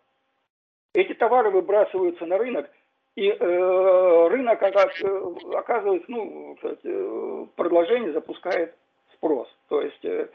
Эти 0.94 1.12
товары 1.12 1.50
выбрасываются 1.50 2.24
на 2.24 2.38
рынок, 2.38 2.70
и 3.16 3.28
э, 3.28 4.28
рынок 4.28 4.60
оказывается, 4.62 6.04
ну, 6.08 6.56
э, 6.62 7.46
предложение 7.56 8.12
запускает 8.12 8.74
спрос. 9.12 9.48
То 9.68 9.82
есть, 9.82 10.04
э, 10.04 10.28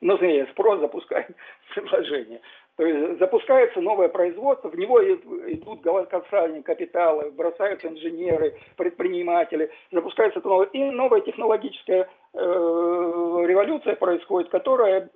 ну, 0.00 0.18
нет, 0.18 0.48
спрос 0.50 0.80
запускает 0.80 1.28
предложение. 1.74 2.40
То 2.76 2.84
есть 2.84 3.20
запускается 3.20 3.80
новое 3.80 4.08
производство, 4.08 4.68
в 4.68 4.76
него 4.76 5.00
идут 5.04 5.82
колоссальные 5.82 6.64
капиталы, 6.64 7.30
бросаются 7.30 7.86
инженеры, 7.86 8.58
предприниматели, 8.76 9.70
запускается 9.92 10.40
новое, 10.42 10.66
и 10.66 10.82
новая 10.82 11.20
технологическая 11.20 12.08
э, 12.32 12.36
революция 12.36 13.94
происходит, 13.94 14.50
которая 14.50 15.08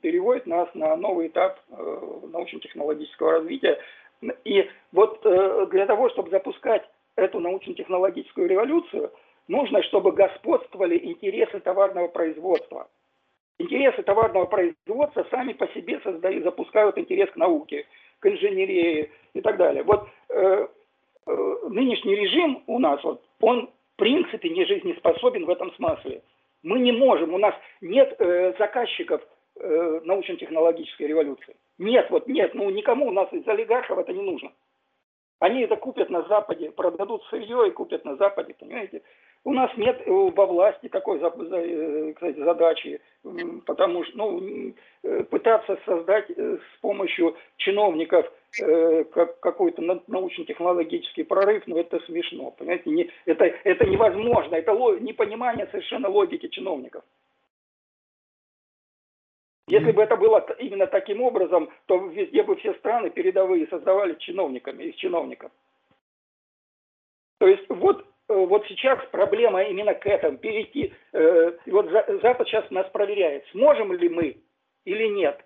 переводит 0.00 0.46
нас 0.46 0.68
на 0.74 0.94
новый 0.94 1.26
этап 1.26 1.58
э, 1.70 2.08
научно-технологического 2.30 3.32
развития, 3.32 3.80
и 4.44 4.68
вот 4.92 5.20
э, 5.24 5.66
для 5.70 5.86
того, 5.86 6.08
чтобы 6.10 6.30
запускать 6.30 6.88
эту 7.16 7.40
научно-технологическую 7.40 8.48
революцию, 8.48 9.12
нужно, 9.48 9.82
чтобы 9.82 10.12
господствовали 10.12 10.98
интересы 10.98 11.60
товарного 11.60 12.08
производства. 12.08 12.88
Интересы 13.58 14.02
товарного 14.02 14.46
производства 14.46 15.26
сами 15.30 15.52
по 15.52 15.66
себе 15.68 16.00
создают, 16.00 16.44
запускают 16.44 16.98
интерес 16.98 17.30
к 17.30 17.36
науке, 17.36 17.86
к 18.20 18.26
инженерии 18.26 19.10
и 19.34 19.40
так 19.40 19.56
далее. 19.56 19.82
Вот 19.82 20.08
э, 20.28 20.66
э, 21.26 21.56
нынешний 21.68 22.14
режим 22.14 22.62
у 22.66 22.78
нас, 22.78 23.02
вот, 23.04 23.22
он 23.40 23.70
в 23.94 23.96
принципе 23.96 24.48
не 24.48 24.64
жизнеспособен 24.64 25.44
в 25.44 25.50
этом 25.50 25.72
смысле. 25.74 26.22
Мы 26.62 26.78
не 26.78 26.92
можем, 26.92 27.34
у 27.34 27.38
нас 27.38 27.54
нет 27.80 28.14
э, 28.18 28.54
заказчиков 28.58 29.20
э, 29.56 30.00
научно-технологической 30.04 31.08
революции. 31.08 31.56
Нет, 31.82 32.10
вот 32.10 32.28
нет, 32.28 32.54
ну 32.54 32.70
никому 32.70 33.08
у 33.08 33.12
нас 33.12 33.32
из 33.32 33.46
олигархов 33.48 33.98
это 33.98 34.12
не 34.12 34.22
нужно. 34.22 34.52
Они 35.40 35.62
это 35.62 35.74
купят 35.74 36.08
на 36.10 36.22
Западе, 36.28 36.70
продадут 36.70 37.24
сырье 37.24 37.66
и 37.66 37.72
купят 37.72 38.04
на 38.04 38.14
Западе, 38.14 38.54
понимаете? 38.54 39.02
У 39.44 39.52
нас 39.52 39.76
нет 39.76 40.00
э, 40.06 40.10
во 40.10 40.46
власти 40.46 40.88
такой 40.88 41.18
э, 41.20 42.12
кстати, 42.14 42.38
задачи, 42.38 43.00
потому 43.66 44.04
что 44.04 44.16
ну, 44.16 44.72
э, 45.02 45.24
пытаться 45.24 45.76
создать 45.84 46.30
с 46.30 46.80
помощью 46.80 47.36
чиновников 47.56 48.32
какой-то 49.40 49.82
научно-технологический 50.06 51.24
прорыв, 51.24 51.64
ну 51.66 51.78
это 51.78 51.98
смешно, 52.00 52.52
понимаете? 52.52 53.10
Это, 53.24 53.46
это 53.64 53.86
невозможно, 53.86 54.54
это 54.54 54.72
непонимание 55.00 55.66
совершенно 55.72 56.08
логики 56.08 56.48
чиновников. 56.48 57.02
Если 59.68 59.92
бы 59.92 60.02
это 60.02 60.16
было 60.16 60.44
именно 60.58 60.86
таким 60.86 61.22
образом, 61.22 61.70
то 61.86 61.96
везде 62.08 62.42
бы 62.42 62.56
все 62.56 62.74
страны 62.74 63.10
передовые 63.10 63.68
создавали 63.68 64.14
чиновниками, 64.14 64.84
из 64.84 64.94
чиновников. 64.96 65.52
То 67.38 67.46
есть 67.46 67.64
вот, 67.68 68.04
э, 68.28 68.34
вот 68.34 68.66
сейчас 68.66 68.98
проблема 69.10 69.62
именно 69.62 69.94
к 69.94 70.06
этому, 70.06 70.38
перейти. 70.38 70.92
Э, 71.12 71.52
вот 71.66 71.90
Запад 72.22 72.48
сейчас 72.48 72.68
нас 72.70 72.88
проверяет, 72.90 73.44
сможем 73.52 73.92
ли 73.92 74.08
мы 74.08 74.36
или 74.84 75.08
нет. 75.08 75.44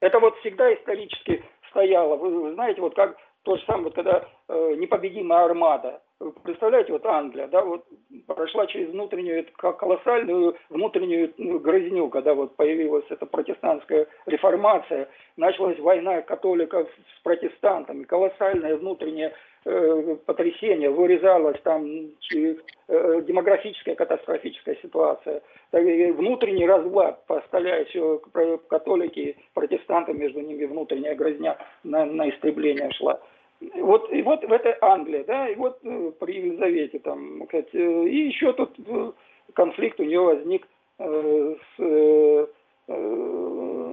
Это 0.00 0.18
вот 0.18 0.36
всегда 0.38 0.72
исторически 0.74 1.44
стояло. 1.70 2.16
Вы 2.16 2.54
знаете, 2.54 2.80
вот 2.80 2.94
как 2.94 3.16
то 3.42 3.56
же 3.56 3.64
самое, 3.66 3.84
вот 3.84 3.94
когда 3.94 4.28
э, 4.48 4.74
непобедимая 4.78 5.44
армада. 5.44 6.02
Представляете, 6.42 6.92
вот 6.92 7.04
Англия, 7.04 7.48
да, 7.48 7.62
вот 7.62 7.84
прошла 8.26 8.66
через 8.66 8.90
внутреннюю, 8.90 9.46
колоссальную 9.56 10.56
внутреннюю 10.70 11.32
ну, 11.36 11.58
грызню, 11.58 12.08
когда 12.08 12.34
вот 12.34 12.56
появилась 12.56 13.04
эта 13.10 13.26
протестантская 13.26 14.06
реформация, 14.26 15.08
началась 15.36 15.78
война 15.78 16.22
католиков 16.22 16.88
с 16.88 17.22
протестантами, 17.22 18.04
колоссальное 18.04 18.76
внутреннее 18.76 19.34
э, 19.66 20.16
потрясение, 20.24 20.88
вырезалась 20.88 21.60
там 21.62 21.84
э, 21.86 22.56
демографическая 22.88 23.94
катастрофическая 23.94 24.76
ситуация, 24.82 25.42
внутренний 25.72 26.66
разлад, 26.66 27.26
поставляя 27.26 27.84
все 27.86 28.20
католики, 28.68 29.36
протестанты, 29.52 30.14
между 30.14 30.40
ними 30.40 30.64
внутренняя 30.64 31.14
грызня 31.14 31.58
на, 31.82 32.06
на 32.06 32.30
истребление 32.30 32.90
шла. 32.92 33.20
Вот, 33.60 34.12
и 34.12 34.22
вот 34.22 34.44
в 34.44 34.52
этой 34.52 34.74
Англии, 34.80 35.24
да, 35.26 35.48
и 35.48 35.54
вот 35.54 35.78
э, 35.82 36.12
при 36.18 36.36
Елизавете 36.36 36.98
там, 36.98 37.42
э, 37.42 37.62
и 37.72 38.26
еще 38.26 38.52
тут 38.52 38.74
э, 38.86 39.12
конфликт 39.54 40.00
у 40.00 40.04
нее 40.04 40.20
возник 40.20 40.66
с 40.96 42.48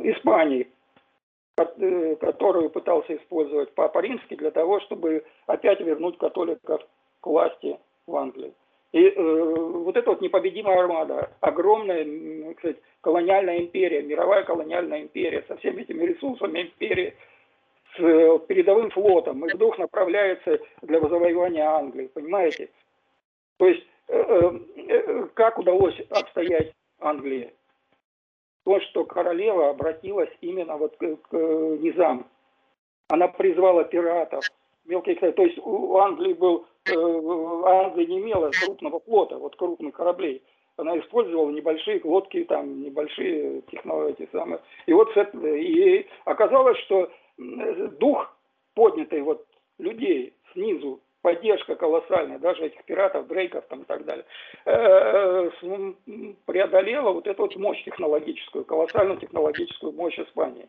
Испанией, 0.03 0.67
которую 1.55 2.69
пытался 2.69 3.15
использовать 3.15 3.73
Папа 3.73 3.99
Римский 3.99 4.35
для 4.35 4.51
того, 4.51 4.79
чтобы 4.81 5.23
опять 5.47 5.79
вернуть 5.79 6.17
католиков 6.19 6.81
к 7.21 7.27
власти 7.27 7.79
в 8.05 8.15
Англии. 8.15 8.53
И 8.91 9.03
э, 9.05 9.13
вот 9.15 9.95
эта 9.95 10.09
вот 10.11 10.21
непобедимая 10.21 10.79
армада, 10.79 11.31
огромная, 11.39 12.53
кстати, 12.53 12.79
колониальная 13.01 13.59
империя, 13.59 14.01
мировая 14.03 14.43
колониальная 14.43 15.01
империя 15.01 15.43
со 15.47 15.55
всеми 15.57 15.81
этими 15.81 16.03
ресурсами 16.03 16.63
империи– 16.63 17.15
с 17.95 17.99
э, 17.99 18.39
передовым 18.47 18.89
флотом, 18.91 19.45
и 19.45 19.53
вдруг 19.53 19.77
направляется 19.77 20.59
для 20.81 20.99
завоевания 20.99 21.65
Англии, 21.65 22.07
понимаете? 22.07 22.69
То 23.57 23.67
есть, 23.67 23.85
э, 24.07 24.59
э, 24.77 25.27
как 25.33 25.57
удалось 25.57 25.99
обстоять 26.09 26.73
Англии? 26.99 27.53
То, 28.63 28.79
что 28.81 29.05
королева 29.05 29.69
обратилась 29.69 30.29
именно 30.41 30.77
вот 30.77 30.95
к, 30.97 31.03
низам. 31.33 32.27
Она 33.09 33.27
призвала 33.27 33.83
пиратов, 33.83 34.45
мелких, 34.85 35.19
то 35.19 35.43
есть 35.43 35.57
у 35.57 35.97
Англии 35.97 36.33
был, 36.33 36.65
Англия 36.87 38.07
не 38.07 38.19
имела 38.19 38.51
крупного 38.51 38.99
флота, 39.01 39.37
вот 39.37 39.55
крупных 39.55 39.95
кораблей. 39.95 40.43
Она 40.77 40.97
использовала 40.99 41.49
небольшие 41.49 41.99
лодки, 42.03 42.43
там, 42.45 42.81
небольшие 42.81 43.61
технологии 43.63 44.29
самые. 44.31 44.61
И 44.85 44.93
вот 44.93 45.09
и 45.33 46.07
оказалось, 46.25 46.77
что 46.79 47.11
дух 47.37 48.35
поднятый 48.73 49.21
вот 49.21 49.45
людей 49.77 50.33
снизу, 50.53 51.01
поддержка 51.21 51.75
колоссальная, 51.75 52.39
даже 52.39 52.65
этих 52.65 52.83
пиратов, 52.85 53.27
дрейков 53.27 53.65
там 53.67 53.81
и 53.81 53.85
так 53.85 54.05
далее, 54.05 54.25
э, 54.65 55.49
преодолела 56.45 57.11
вот 57.11 57.27
эту 57.27 57.43
вот 57.43 57.55
мощь 57.55 57.83
технологическую, 57.83 58.65
колоссальную 58.65 59.19
технологическую 59.19 59.93
мощь 59.93 60.19
Испании. 60.19 60.67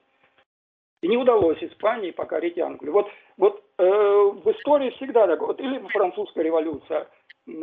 И 1.02 1.08
не 1.08 1.16
удалось 1.16 1.62
Испании 1.62 2.12
покорить 2.12 2.58
Англию. 2.58 2.92
Вот, 2.92 3.10
вот 3.36 3.62
э, 3.78 3.84
в 3.84 4.48
истории 4.52 4.90
всегда 4.90 5.26
так. 5.26 5.40
Вот, 5.40 5.60
или 5.60 5.78
французская 5.88 6.44
революция, 6.44 7.08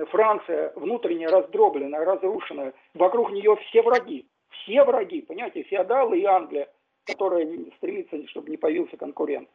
Франция 0.10 0.74
внутренне 0.76 1.28
раздробленная, 1.28 2.04
разрушенная, 2.04 2.74
вокруг 2.96 3.32
нее 3.32 3.56
все 3.68 3.82
враги. 3.82 4.26
Все 4.50 4.84
враги, 4.84 5.22
понимаете, 5.22 5.64
феодалы 5.64 6.20
и 6.20 6.26
Англия, 6.26 6.68
которая 7.10 7.48
стремится, 7.78 8.28
чтобы 8.30 8.50
не 8.50 8.58
появился 8.58 8.98
конкурент. 8.98 9.50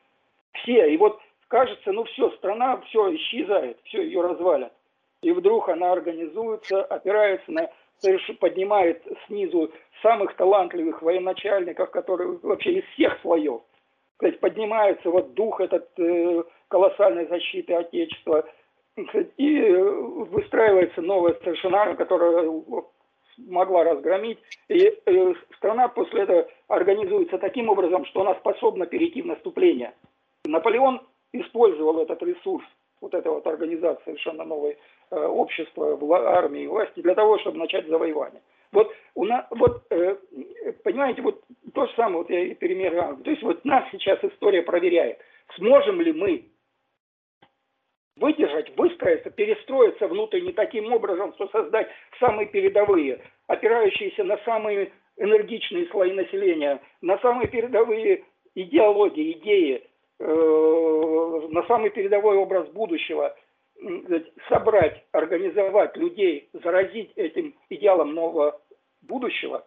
Все. 0.52 0.92
И 0.92 0.96
вот 0.96 1.20
кажется, 1.48 1.92
ну 1.92 2.04
все, 2.04 2.30
страна 2.32 2.80
все 2.88 3.14
исчезает, 3.14 3.78
все 3.84 4.02
ее 4.02 4.20
развалят. 4.20 4.72
И 5.22 5.30
вдруг 5.30 5.68
она 5.68 5.92
организуется, 5.92 6.84
опирается 6.84 7.50
на 7.50 7.70
поднимает 8.40 9.02
снизу 9.26 9.72
самых 10.02 10.36
талантливых 10.36 11.00
военачальников, 11.00 11.90
которые 11.90 12.38
вообще 12.42 12.80
из 12.80 12.84
всех 12.92 13.18
слоев. 13.22 13.62
То 14.18 14.26
есть 14.26 14.40
поднимается 14.40 15.10
вот 15.10 15.34
дух 15.34 15.60
этот 15.60 15.88
э, 15.98 16.44
колоссальной 16.68 17.26
защиты 17.26 17.74
Отечества, 17.74 18.44
и 19.36 19.60
выстраивается 19.70 21.02
новая 21.02 21.34
старшина, 21.34 21.94
которая 21.94 22.48
могла 23.38 23.84
разгромить. 23.84 24.38
И 24.68 24.92
э, 25.06 25.34
страна 25.56 25.88
после 25.88 26.22
этого 26.22 26.48
организуется 26.68 27.38
таким 27.38 27.68
образом, 27.68 28.04
что 28.06 28.22
она 28.22 28.34
способна 28.36 28.86
перейти 28.86 29.22
в 29.22 29.26
наступление. 29.26 29.92
Наполеон 30.44 31.00
использовал 31.32 32.00
этот 32.00 32.22
ресурс, 32.22 32.64
вот 33.00 33.14
эта 33.14 33.30
вот 33.30 33.46
организация 33.46 34.04
совершенно 34.04 34.44
новой 34.44 34.78
э, 35.10 35.16
общества, 35.16 35.98
армии, 36.36 36.66
власти, 36.66 37.00
для 37.00 37.14
того, 37.14 37.38
чтобы 37.38 37.58
начать 37.58 37.86
завоевание. 37.88 38.40
Вот, 38.72 38.92
у 39.14 39.24
нас, 39.24 39.46
вот 39.50 39.84
э, 39.90 40.16
понимаете, 40.82 41.22
вот 41.22 41.42
то 41.72 41.86
же 41.86 41.92
самое, 41.94 42.18
вот 42.18 42.30
я 42.30 42.40
и 42.40 42.54
пример 42.54 43.16
То 43.22 43.30
есть 43.30 43.42
вот 43.42 43.64
нас 43.64 43.84
сейчас 43.92 44.18
история 44.24 44.62
проверяет, 44.62 45.18
сможем 45.56 46.00
ли 46.00 46.12
мы 46.12 46.48
выдержать, 48.16 48.76
выстроиться, 48.76 49.30
перестроиться 49.30 50.06
внутренне 50.06 50.52
таким 50.52 50.92
образом, 50.92 51.32
что 51.34 51.48
создать 51.48 51.88
самые 52.20 52.46
передовые, 52.46 53.20
опирающиеся 53.46 54.24
на 54.24 54.38
самые 54.38 54.92
энергичные 55.16 55.86
слои 55.86 56.12
населения, 56.12 56.80
на 57.00 57.18
самые 57.18 57.48
передовые 57.48 58.24
идеологии, 58.54 59.32
идеи, 59.32 59.82
э, 60.20 61.48
на 61.50 61.62
самый 61.66 61.90
передовой 61.90 62.36
образ 62.36 62.68
будущего, 62.68 63.36
собрать, 64.48 65.04
организовать 65.12 65.96
людей, 65.96 66.48
заразить 66.52 67.12
этим 67.16 67.54
идеалом 67.68 68.14
нового 68.14 68.60
будущего, 69.02 69.66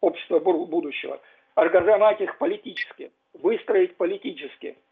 общества 0.00 0.38
будущего, 0.38 1.20
организовать 1.54 2.20
их 2.20 2.36
политически, 2.38 3.10
выстроить 3.32 3.96
политически– 3.96 4.76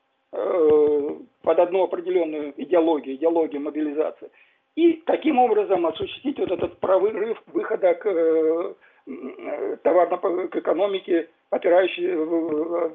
под 1.43 1.59
одну 1.59 1.85
определенную 1.85 2.53
идеологию, 2.57 3.17
идеологию 3.17 3.63
мобилизации. 3.63 4.31
И 4.75 5.03
таким 5.07 5.39
образом 5.39 5.87
осуществить 5.87 6.39
вот 6.39 6.51
этот 6.51 6.79
прорыв 6.81 7.43
выхода 7.47 7.95
к, 7.95 8.07
э, 8.07 9.77
товарно, 9.83 10.19
к 10.19 10.57
экономике, 10.57 11.29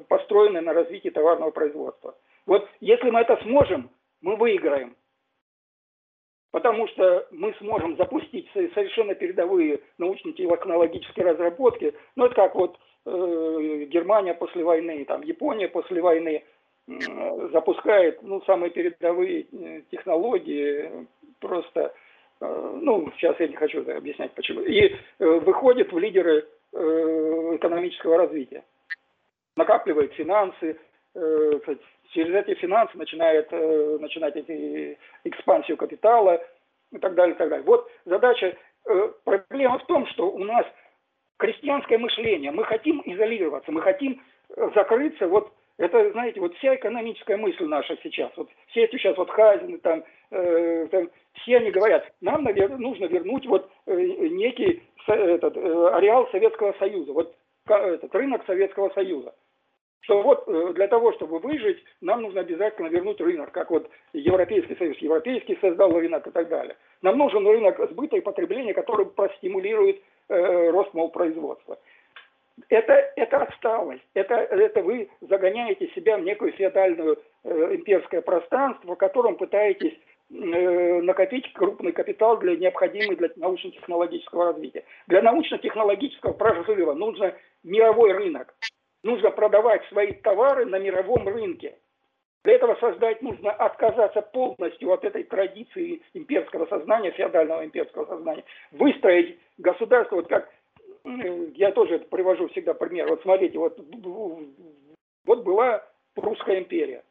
построенной 0.08 0.60
на 0.60 0.72
развитии 0.72 1.08
товарного 1.08 1.50
производства. 1.50 2.14
Вот 2.46 2.68
если 2.80 3.10
мы 3.10 3.20
это 3.20 3.38
сможем, 3.42 3.90
мы 4.20 4.36
выиграем. 4.36 4.94
Потому 6.52 6.86
что 6.88 7.26
мы 7.30 7.54
сможем 7.54 7.96
запустить 7.96 8.48
совершенно 8.52 9.14
передовые 9.14 9.80
научно-технологические 9.96 11.26
разработки. 11.26 11.94
Ну, 12.14 12.26
это 12.26 12.34
как 12.34 12.54
вот 12.54 12.78
э, 13.06 13.86
Германия 13.88 14.34
после 14.34 14.62
войны, 14.62 15.04
там, 15.06 15.22
Япония 15.22 15.68
после 15.68 16.02
войны 16.02 16.44
запускает 17.52 18.22
ну, 18.22 18.42
самые 18.42 18.70
передовые 18.70 19.46
э, 19.52 19.82
технологии, 19.90 21.06
просто, 21.40 21.94
э, 22.40 22.78
ну, 22.80 23.10
сейчас 23.16 23.38
я 23.38 23.48
не 23.48 23.54
хочу 23.54 23.80
объяснять 23.88 24.32
почему, 24.32 24.62
и 24.62 24.80
э, 24.80 24.94
выходит 25.18 25.92
в 25.92 25.98
лидеры 25.98 26.46
экономического 26.74 28.16
развития. 28.16 28.64
Накапливает 29.58 30.14
финансы, 30.14 30.78
через 31.12 32.34
эти 32.34 32.54
финансы 32.54 32.96
начинает, 32.96 33.52
начинать 34.00 34.36
эти, 34.36 34.96
экспансию 35.24 35.76
капитала 35.76 36.42
и 36.90 36.96
так 36.96 37.14
далее, 37.14 37.34
и 37.34 37.38
так 37.38 37.50
далее. 37.50 37.66
Вот 37.66 37.90
задача, 38.06 38.56
проблема 39.24 39.80
в 39.80 39.86
том, 39.86 40.06
что 40.06 40.30
у 40.30 40.38
нас 40.38 40.64
крестьянское 41.36 41.98
мышление, 41.98 42.52
мы 42.52 42.64
хотим 42.64 43.02
изолироваться, 43.04 43.70
мы 43.70 43.82
хотим 43.82 44.22
закрыться 44.74 45.28
вот 45.28 45.52
это, 45.82 46.12
знаете, 46.12 46.40
вот 46.40 46.54
вся 46.54 46.76
экономическая 46.76 47.36
мысль 47.36 47.64
наша 47.64 47.98
сейчас, 48.04 48.30
вот 48.36 48.48
все 48.68 48.84
эти 48.84 48.92
сейчас 48.96 49.16
вот 49.16 49.30
Хазины, 49.30 49.78
там, 49.78 50.04
э, 50.30 50.86
там 50.90 51.10
все 51.34 51.56
они 51.56 51.72
говорят, 51.72 52.08
нам, 52.20 52.44
наверное, 52.44 52.78
нужно 52.78 53.06
вернуть 53.06 53.46
вот 53.46 53.68
э, 53.86 53.96
некий 53.96 54.80
этот, 55.08 55.56
э, 55.56 55.88
ареал 55.92 56.28
Советского 56.30 56.72
Союза, 56.78 57.12
вот 57.12 57.34
этот 57.66 58.14
рынок 58.14 58.44
Советского 58.46 58.90
Союза. 58.90 59.34
Что 60.02 60.22
вот 60.22 60.44
э, 60.46 60.72
для 60.74 60.86
того, 60.86 61.12
чтобы 61.14 61.40
выжить, 61.40 61.82
нам 62.00 62.22
нужно 62.22 62.42
обязательно 62.42 62.86
вернуть 62.86 63.20
рынок, 63.20 63.50
как 63.50 63.70
вот 63.70 63.90
Европейский 64.12 64.76
Союз, 64.76 64.96
Европейский 64.98 65.58
создал 65.60 65.92
рынок 65.92 66.26
и 66.28 66.30
так 66.30 66.48
далее. 66.48 66.76
Нам 67.02 67.18
нужен 67.18 67.44
рынок 67.44 67.80
сбыта 67.90 68.16
и 68.16 68.20
потребления, 68.20 68.72
который 68.72 69.06
простимулирует 69.06 70.00
э, 70.28 70.70
рост 70.70 70.94
мол 70.94 71.08
производства 71.08 71.76
это, 72.68 72.92
это 73.16 73.42
отсталость, 73.42 74.02
это, 74.14 74.34
это 74.34 74.82
вы 74.82 75.08
загоняете 75.20 75.88
себя 75.88 76.18
в 76.18 76.22
некую 76.22 76.52
феодальную 76.52 77.18
э, 77.44 77.74
имперское 77.74 78.20
пространство, 78.20 78.94
в 78.94 78.98
котором 78.98 79.36
пытаетесь 79.36 79.94
э, 80.30 81.00
накопить 81.02 81.52
крупный 81.52 81.92
капитал 81.92 82.38
для 82.38 82.56
необходимый 82.56 83.16
для 83.16 83.30
научно-технологического 83.36 84.52
развития. 84.52 84.84
Для 85.06 85.22
научно-технологического 85.22 86.32
прорыва 86.32 86.94
нужно 86.94 87.34
мировой 87.62 88.12
рынок. 88.12 88.54
Нужно 89.02 89.30
продавать 89.30 89.84
свои 89.86 90.12
товары 90.12 90.64
на 90.64 90.78
мировом 90.78 91.26
рынке. 91.28 91.76
Для 92.44 92.54
этого 92.54 92.74
создать 92.76 93.22
нужно 93.22 93.52
отказаться 93.52 94.20
полностью 94.20 94.92
от 94.92 95.04
этой 95.04 95.22
традиции 95.22 96.02
имперского 96.12 96.66
сознания, 96.66 97.12
феодального 97.12 97.64
имперского 97.64 98.04
сознания, 98.06 98.44
выстроить 98.72 99.38
государство, 99.58 100.16
вот 100.16 100.28
как 100.28 100.48
я 101.04 101.72
тоже 101.72 101.98
привожу 101.98 102.48
всегда 102.48 102.74
пример. 102.74 103.08
Вот 103.08 103.22
смотрите, 103.22 103.58
вот, 103.58 103.78
вот 105.24 105.42
была 105.42 105.84
Прусская 106.14 106.58
империя. 106.58 107.04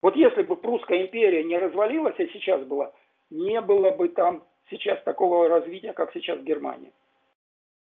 Вот 0.00 0.16
если 0.16 0.42
бы 0.42 0.56
Прусская 0.56 1.02
империя 1.02 1.44
не 1.44 1.58
развалилась, 1.58 2.14
а 2.18 2.26
сейчас 2.26 2.62
была, 2.64 2.92
не 3.30 3.60
было 3.60 3.90
бы 3.90 4.08
там 4.08 4.44
сейчас 4.70 5.02
такого 5.02 5.48
развития, 5.48 5.92
как 5.92 6.12
сейчас 6.12 6.38
в 6.38 6.44
Германии. 6.44 6.92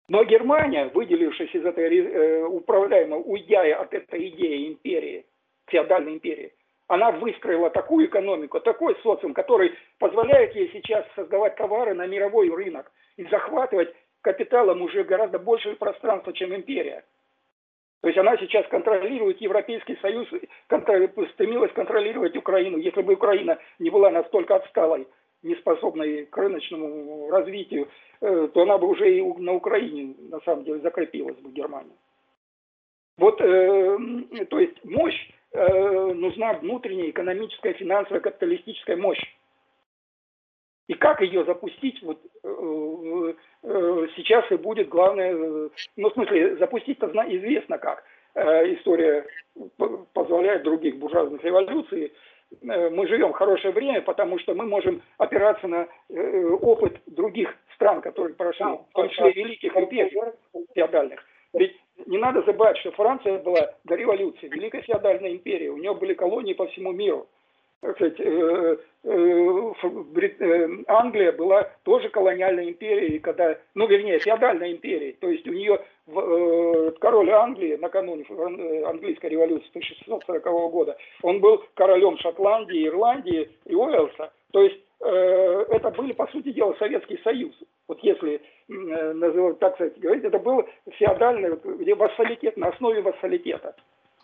Но 0.08 0.24
Германия, 0.24 0.90
выделившись 0.92 1.54
из 1.54 1.64
этой 1.64 1.96
э, 1.96 2.44
управляемой, 2.44 3.22
уйдя 3.24 3.62
от 3.80 3.94
этой 3.94 4.28
идеи 4.30 4.68
империи, 4.68 5.24
феодальной 5.66 6.14
империи, 6.14 6.52
она 6.88 7.12
выстроила 7.12 7.70
такую 7.70 8.06
экономику, 8.06 8.60
такой 8.60 8.96
социум, 9.02 9.32
который 9.32 9.72
позволяет 9.98 10.54
ей 10.54 10.70
сейчас 10.72 11.06
создавать 11.14 11.56
товары 11.56 11.94
на 11.94 12.06
мировой 12.06 12.50
рынок 12.50 12.90
и 13.16 13.24
захватывать 13.24 13.94
капиталом 14.22 14.82
уже 14.82 15.04
гораздо 15.04 15.38
больше 15.38 15.74
пространства, 15.76 16.32
чем 16.32 16.54
империя. 16.54 17.04
То 18.00 18.08
есть 18.08 18.18
она 18.18 18.36
сейчас 18.36 18.66
контролирует 18.66 19.40
Европейский 19.40 19.96
Союз, 19.96 20.26
стремилась 21.34 21.72
контролировать 21.72 22.36
Украину. 22.36 22.78
Если 22.78 23.00
бы 23.00 23.12
Украина 23.12 23.58
не 23.78 23.90
была 23.90 24.10
настолько 24.10 24.56
отсталой, 24.56 25.06
неспособной 25.42 26.26
к 26.26 26.36
рыночному 26.36 27.30
развитию, 27.30 27.88
э, 28.20 28.48
то 28.52 28.62
она 28.62 28.78
бы 28.78 28.88
уже 28.88 29.18
и 29.18 29.22
на 29.22 29.54
Украине, 29.54 30.14
на 30.30 30.40
самом 30.40 30.64
деле, 30.64 30.80
закрепилась 30.80 31.36
бы 31.36 31.50
Германия. 31.50 31.96
Вот, 33.18 33.40
э, 33.40 33.98
то 34.50 34.58
есть 34.58 34.84
мощь, 34.84 35.30
э, 35.52 36.12
нужна 36.12 36.54
внутренняя 36.54 37.10
экономическая, 37.10 37.72
финансовая, 37.74 38.20
капиталистическая 38.20 38.96
мощь. 38.96 39.22
И 40.88 40.94
как 40.94 41.20
ее 41.20 41.44
запустить, 41.44 42.02
вот 42.02 42.18
э, 42.42 43.34
э, 43.62 44.06
сейчас 44.16 44.50
и 44.50 44.56
будет 44.56 44.88
главное, 44.88 45.32
э, 45.32 45.68
ну, 45.96 46.10
в 46.10 46.12
смысле, 46.14 46.56
запустить-то 46.56 47.06
известно 47.28 47.78
как. 47.78 48.04
История 48.34 49.26
позволяет 50.14 50.62
других 50.62 50.96
буржуазных 50.96 51.44
революций. 51.44 52.14
Мы 52.62 53.06
живем 53.06 53.32
в 53.32 53.36
хорошее 53.36 53.74
время, 53.74 54.00
потому 54.00 54.38
что 54.38 54.54
мы 54.54 54.64
можем 54.64 55.02
опираться 55.18 55.68
на 55.68 55.86
опыт 56.62 56.98
других 57.06 57.54
стран, 57.74 58.00
которые 58.00 58.34
прошли, 58.34 58.64
в 58.64 58.94
том 58.94 59.10
числе 59.10 59.32
великих 59.32 59.76
империй 59.76 60.18
феодальных. 60.74 61.22
Ведь 61.52 61.76
не 62.06 62.16
надо 62.16 62.40
забывать, 62.42 62.78
что 62.78 62.90
Франция 62.92 63.38
была 63.38 63.74
до 63.84 63.96
революции, 63.96 64.48
великая 64.48 64.80
феодальная 64.80 65.32
империя, 65.32 65.68
у 65.68 65.76
нее 65.76 65.94
были 65.94 66.14
колонии 66.14 66.54
по 66.54 66.66
всему 66.68 66.92
миру. 66.92 67.28
Сказать, 67.82 68.20
э, 68.20 68.76
Англия 70.86 71.32
была 71.32 71.68
тоже 71.82 72.08
колониальной 72.10 72.70
империей, 72.70 73.18
когда, 73.18 73.58
ну, 73.74 73.88
вернее, 73.88 74.20
феодальной 74.20 74.72
империей. 74.72 75.14
То 75.14 75.28
есть 75.28 75.46
у 75.48 75.52
нее 75.52 75.80
король 77.00 77.30
Англии 77.30 77.76
накануне 77.76 78.24
английской 78.86 79.26
революции 79.30 79.68
1640 79.70 80.70
года, 80.70 80.96
он 81.22 81.40
был 81.40 81.64
королем 81.74 82.16
Шотландии, 82.18 82.86
Ирландии 82.86 83.50
и 83.66 83.74
Уэльса. 83.74 84.32
То 84.52 84.62
есть 84.62 84.80
это 85.00 85.90
были, 85.96 86.12
по 86.12 86.26
сути 86.28 86.52
дела, 86.52 86.74
Советский 86.78 87.18
Союз. 87.24 87.54
Вот 87.88 87.98
если 88.00 88.40
называть, 88.68 89.58
так 89.58 89.74
сказать, 89.74 89.98
говорить, 89.98 90.24
это 90.24 90.38
был 90.38 90.64
феодальный, 90.92 91.56
где 91.78 91.94
вассалитет, 91.94 92.56
на 92.56 92.68
основе 92.68 93.02
вассалитета. 93.02 93.74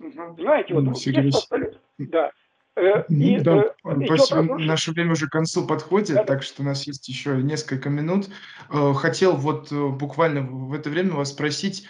Угу. 0.01 0.37
Знаете, 0.39 0.75
вот, 0.75 0.97
есть 0.97 1.35
вассалитет. 1.35 1.79
Да. 1.99 2.31
Э, 2.79 3.05
и, 3.09 3.41
да, 3.41 3.75
э, 3.85 4.05
спасибо. 4.07 4.59
Наше 4.59 4.93
время 4.93 5.13
уже 5.13 5.27
к 5.27 5.33
концу 5.33 5.67
подходит, 5.67 6.17
да. 6.17 6.25
так 6.25 6.43
что 6.43 6.63
у 6.63 6.65
нас 6.65 6.87
есть 6.87 7.09
еще 7.09 7.37
несколько 7.43 7.91
минут. 7.91 8.27
Э, 8.71 8.93
хотел 8.95 9.37
вот 9.37 9.73
буквально 9.73 10.43
в 10.43 10.73
это 10.73 10.89
время 10.91 11.15
вас 11.15 11.31
спросить, 11.31 11.87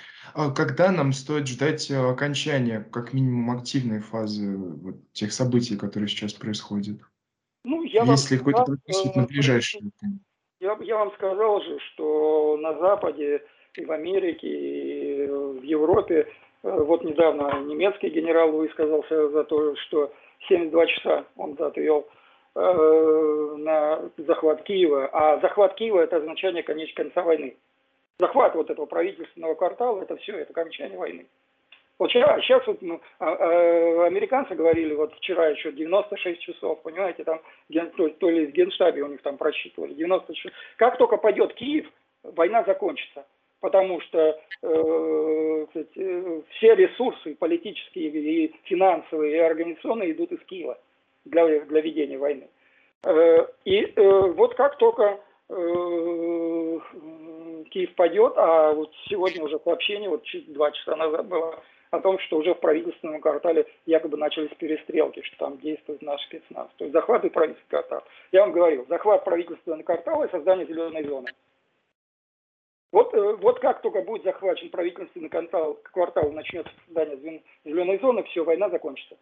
когда 0.55 0.93
нам 0.93 1.13
стоит 1.13 1.47
ждать 1.47 1.91
окончания, 1.91 2.87
как 2.93 3.13
минимум, 3.13 3.57
активной 3.57 4.01
фазы 4.01 4.57
вот, 4.57 4.97
тех 5.13 5.33
событий, 5.33 5.77
которые 5.77 6.09
сейчас 6.09 6.33
происходят? 6.33 7.01
Ну, 7.65 7.83
я 7.83 8.05
Если 8.05 8.37
какой-то 8.37 8.63
относительно 8.63 9.27
ближайший. 9.27 9.81
Я, 10.61 10.77
я 10.81 10.97
вам 10.97 11.13
сказал 11.15 11.61
же, 11.63 11.79
что 11.93 12.57
на 12.61 12.79
Западе 12.79 13.43
и 13.75 13.85
в 13.85 13.93
Америке, 13.93 14.49
и 14.49 15.27
в 15.27 15.63
Европе, 15.63 16.27
вот 16.63 17.05
недавно 17.05 17.61
немецкий 17.61 18.09
генерал 18.09 18.53
высказался 18.53 19.31
за 19.31 19.45
то, 19.45 19.77
что 19.77 20.13
72 20.49 20.87
часа 20.87 21.25
он 21.37 21.57
отвел 21.59 22.09
э, 22.55 23.55
на 23.59 24.11
захват 24.17 24.63
Киева. 24.63 25.09
А 25.13 25.41
захват 25.41 25.75
Киева– 25.75 26.01
это 26.03 26.17
означение 26.17 26.63
конец 26.63 26.93
конца 26.95 27.23
войны. 27.23 27.57
Захват 28.19 28.55
вот 28.55 28.71
этого 28.71 28.87
правительственного 28.87 29.55
квартала– 29.55 30.01
это 30.03 30.17
все, 30.17 30.37
это 30.39 30.53
окончание 30.53 30.99
войны. 30.99 31.27
Вот 31.99 32.11
вчера, 32.11 32.41
сейчас 32.41 32.65
вот 32.67 32.81
ну, 32.81 33.01
а, 33.19 33.27
а, 33.29 34.07
американцы 34.07 34.55
говорили, 34.55 34.95
вот 34.95 35.13
вчера 35.17 35.49
еще 35.49 35.73
96 35.73 36.41
часов, 36.41 36.81
понимаете, 36.83 37.25
там, 37.25 37.41
то, 37.97 38.09
то 38.09 38.31
ли 38.31 38.47
в 38.47 38.53
генштабе 38.53 39.03
у 39.03 39.09
них 39.09 39.21
там 39.23 39.37
просчитывали, 39.37 39.95
96 39.95 40.55
Как 40.77 40.97
только 40.97 41.17
пойдет 41.17 41.55
Киев, 41.55 41.91
война 42.23 42.63
закончится 42.63 43.27
потому 43.61 44.01
что 44.03 44.39
э, 44.63 45.67
кстати, 45.69 45.91
э, 45.97 46.43
все 46.57 46.75
ресурсы 46.75 47.35
политические 47.35 48.09
и 48.09 48.55
финансовые 48.65 49.37
и 49.37 49.41
организационные 49.41 50.13
идут 50.13 50.33
из 50.33 50.41
Киева 50.45 50.79
для, 51.25 51.61
для 51.61 51.81
ведения 51.81 52.19
войны. 52.19 52.49
Э, 53.05 53.47
и 53.65 53.81
э, 53.81 54.21
вот 54.33 54.55
как 54.55 54.77
только 54.79 55.21
э, 55.49 56.79
Киев 57.71 57.95
пойдет, 57.95 58.33
а 58.37 58.73
вот 58.73 58.93
сегодня 59.09 59.43
уже 59.45 59.59
сообщение, 59.61 60.09
вот 60.09 60.25
два 60.49 60.71
часа 60.73 60.97
назад 60.97 61.27
было 61.27 61.63
о 61.91 62.01
том, 62.01 62.19
что 62.21 62.39
уже 62.39 62.55
в 62.55 62.61
правительственном 62.61 63.21
квартале 63.21 63.67
якобы 63.87 64.17
начались 64.17 64.55
перестрелки, 64.59 65.23
что 65.23 65.37
там 65.39 65.59
действует 65.59 66.03
наш 66.03 66.23
спецназ. 66.25 66.69
То 66.77 66.85
есть 66.85 66.93
захват 66.93 67.25
и 67.25 67.31
правительственный 67.31 67.83
квартал. 67.83 68.05
Я 68.33 68.43
вам 68.43 68.53
говорил, 68.53 68.87
захват 68.89 69.25
правительственного 69.25 69.83
квартала 69.83 70.25
и 70.25 70.31
создание 70.31 70.67
зеленой 70.67 71.05
зоны. 71.05 71.29
Вот, 72.91 73.13
э, 73.13 73.37
вот 73.41 73.61
как 73.61 73.83
только 73.83 74.03
будет 74.03 74.25
захвачен 74.25 74.71
правительственный 74.71 75.29
квартал, 75.29 75.79
квартал 75.83 76.33
начнется 76.33 76.73
создание 76.87 77.43
зеленой 77.65 77.99
зоны, 77.99 78.23
все, 78.25 78.45
война 78.45 78.71
закончится. 78.71 79.17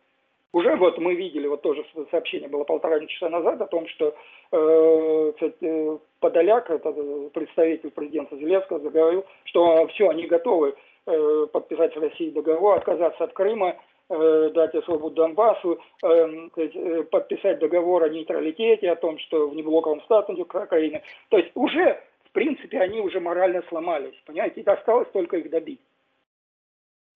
Уже 0.53 0.75
вот 0.77 0.97
мы 0.99 1.15
видели, 1.15 1.49
вот 1.49 1.63
тоже 1.63 1.85
сообщение 2.11 2.49
было 2.49 2.65
полтора 2.65 2.99
часа 3.07 3.29
назад 3.29 3.61
о 3.61 3.67
том, 3.67 3.87
что 3.89 4.15
э, 4.53 5.33
кстати, 5.35 5.57
э, 5.61 5.99
Подоляк, 6.21 6.71
это 6.71 6.93
представитель 7.35 7.91
президента 7.91 8.37
Зеленского, 8.37 8.81
заговорил, 8.81 9.27
что 9.45 9.87
все, 9.89 10.09
они 10.09 10.27
готовы 10.27 10.75
э, 11.07 11.47
подписать 11.53 11.93
с 11.93 11.97
Россией 11.97 12.31
договор, 12.31 12.79
отказаться 12.79 13.25
от 13.25 13.33
Крыма, 13.33 13.77
э, 14.09 14.51
дать 14.55 14.85
свободу 14.85 15.17
Донбассу, 15.17 15.79
э, 16.03 16.49
э, 16.57 17.03
подписать 17.03 17.59
договор 17.59 18.05
о 18.05 18.09
нейтралитете, 18.09 18.91
о 18.91 18.97
том, 18.97 19.19
что 19.19 19.49
в 19.49 19.55
неблоковом 19.57 20.01
статусе 20.03 20.43
Украины. 20.43 21.03
То 21.29 21.39
есть 21.39 21.51
уже 21.55 22.01
принципе, 22.37 22.79
они 22.81 23.01
уже 23.01 23.19
морально 23.19 23.63
сломались, 23.69 24.15
понимаете, 24.27 24.61
и 24.61 24.65
осталось 24.69 25.09
только 25.11 25.39
их 25.39 25.49
добить. 25.49 25.81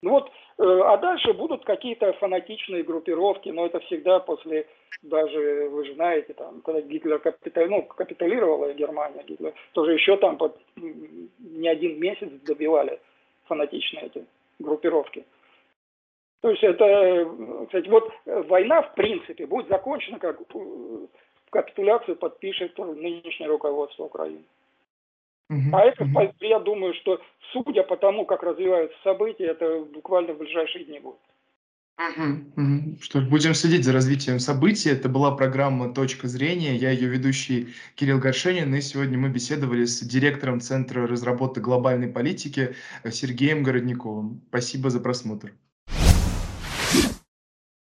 Ну 0.01 0.09
вот, 0.09 0.31
э, 0.57 0.63
а 0.63 0.97
дальше 0.97 1.31
будут 1.33 1.63
какие-то 1.63 2.11
фанатичные 2.13 2.81
группировки, 2.81 3.49
но 3.49 3.67
это 3.67 3.79
всегда 3.81 4.19
после, 4.19 4.65
даже, 5.03 5.69
вы 5.69 5.85
же 5.85 5.93
знаете, 5.93 6.33
там, 6.33 6.61
когда 6.61 6.81
Гитлер 6.81 7.19
капитали, 7.19 7.67
ну, 7.67 7.83
капитулировала 7.83 8.73
Германия, 8.73 9.23
Гитлер, 9.23 9.53
тоже 9.73 9.93
еще 9.93 10.17
там 10.17 10.37
под 10.37 10.57
не 10.75 11.67
один 11.67 11.99
месяц 11.99 12.29
добивали 12.47 12.99
фанатичные 13.45 14.07
эти 14.07 14.25
группировки. 14.57 15.23
То 16.41 16.49
есть 16.49 16.63
это, 16.63 17.65
кстати, 17.67 17.87
вот 17.89 18.11
война, 18.25 18.81
в 18.81 18.95
принципе, 18.95 19.45
будет 19.45 19.67
закончена, 19.67 20.17
как 20.17 20.41
э, 20.41 21.07
капитуляцию 21.51 22.15
подпишет 22.15 22.75
нынешнее 22.79 23.47
руководство 23.47 24.05
Украины. 24.05 24.43
Угу, 25.51 25.75
а 25.75 25.81
это, 25.81 26.03
угу. 26.05 26.33
я 26.39 26.59
думаю, 26.59 26.93
что 26.93 27.19
судя 27.51 27.83
по 27.83 27.97
тому, 27.97 28.25
как 28.25 28.41
развиваются 28.41 28.97
события, 29.03 29.47
это 29.47 29.85
буквально 29.93 30.33
в 30.33 30.37
ближайшие 30.37 30.85
дни 30.85 30.99
будет. 30.99 31.19
Что 33.01 33.21
ж, 33.21 33.27
будем 33.27 33.53
следить 33.53 33.83
за 33.83 33.93
развитием 33.93 34.39
событий. 34.39 34.89
Это 34.89 35.07
была 35.07 35.35
программа 35.35 35.93
«Точка 35.93 36.27
зрения». 36.27 36.75
Я 36.75 36.89
ее 36.91 37.09
ведущий 37.09 37.75
Кирилл 37.95 38.17
Горшенин. 38.17 38.73
И 38.73 38.81
сегодня 38.81 39.19
мы 39.19 39.29
беседовали 39.29 39.85
с 39.85 39.99
директором 40.01 40.61
Центра 40.61 41.05
разработки 41.05 41.59
глобальной 41.59 42.07
политики 42.07 42.73
Сергеем 43.07 43.61
Городниковым. 43.61 44.41
Спасибо 44.49 44.89
за 44.89 44.99
просмотр. 44.99 45.53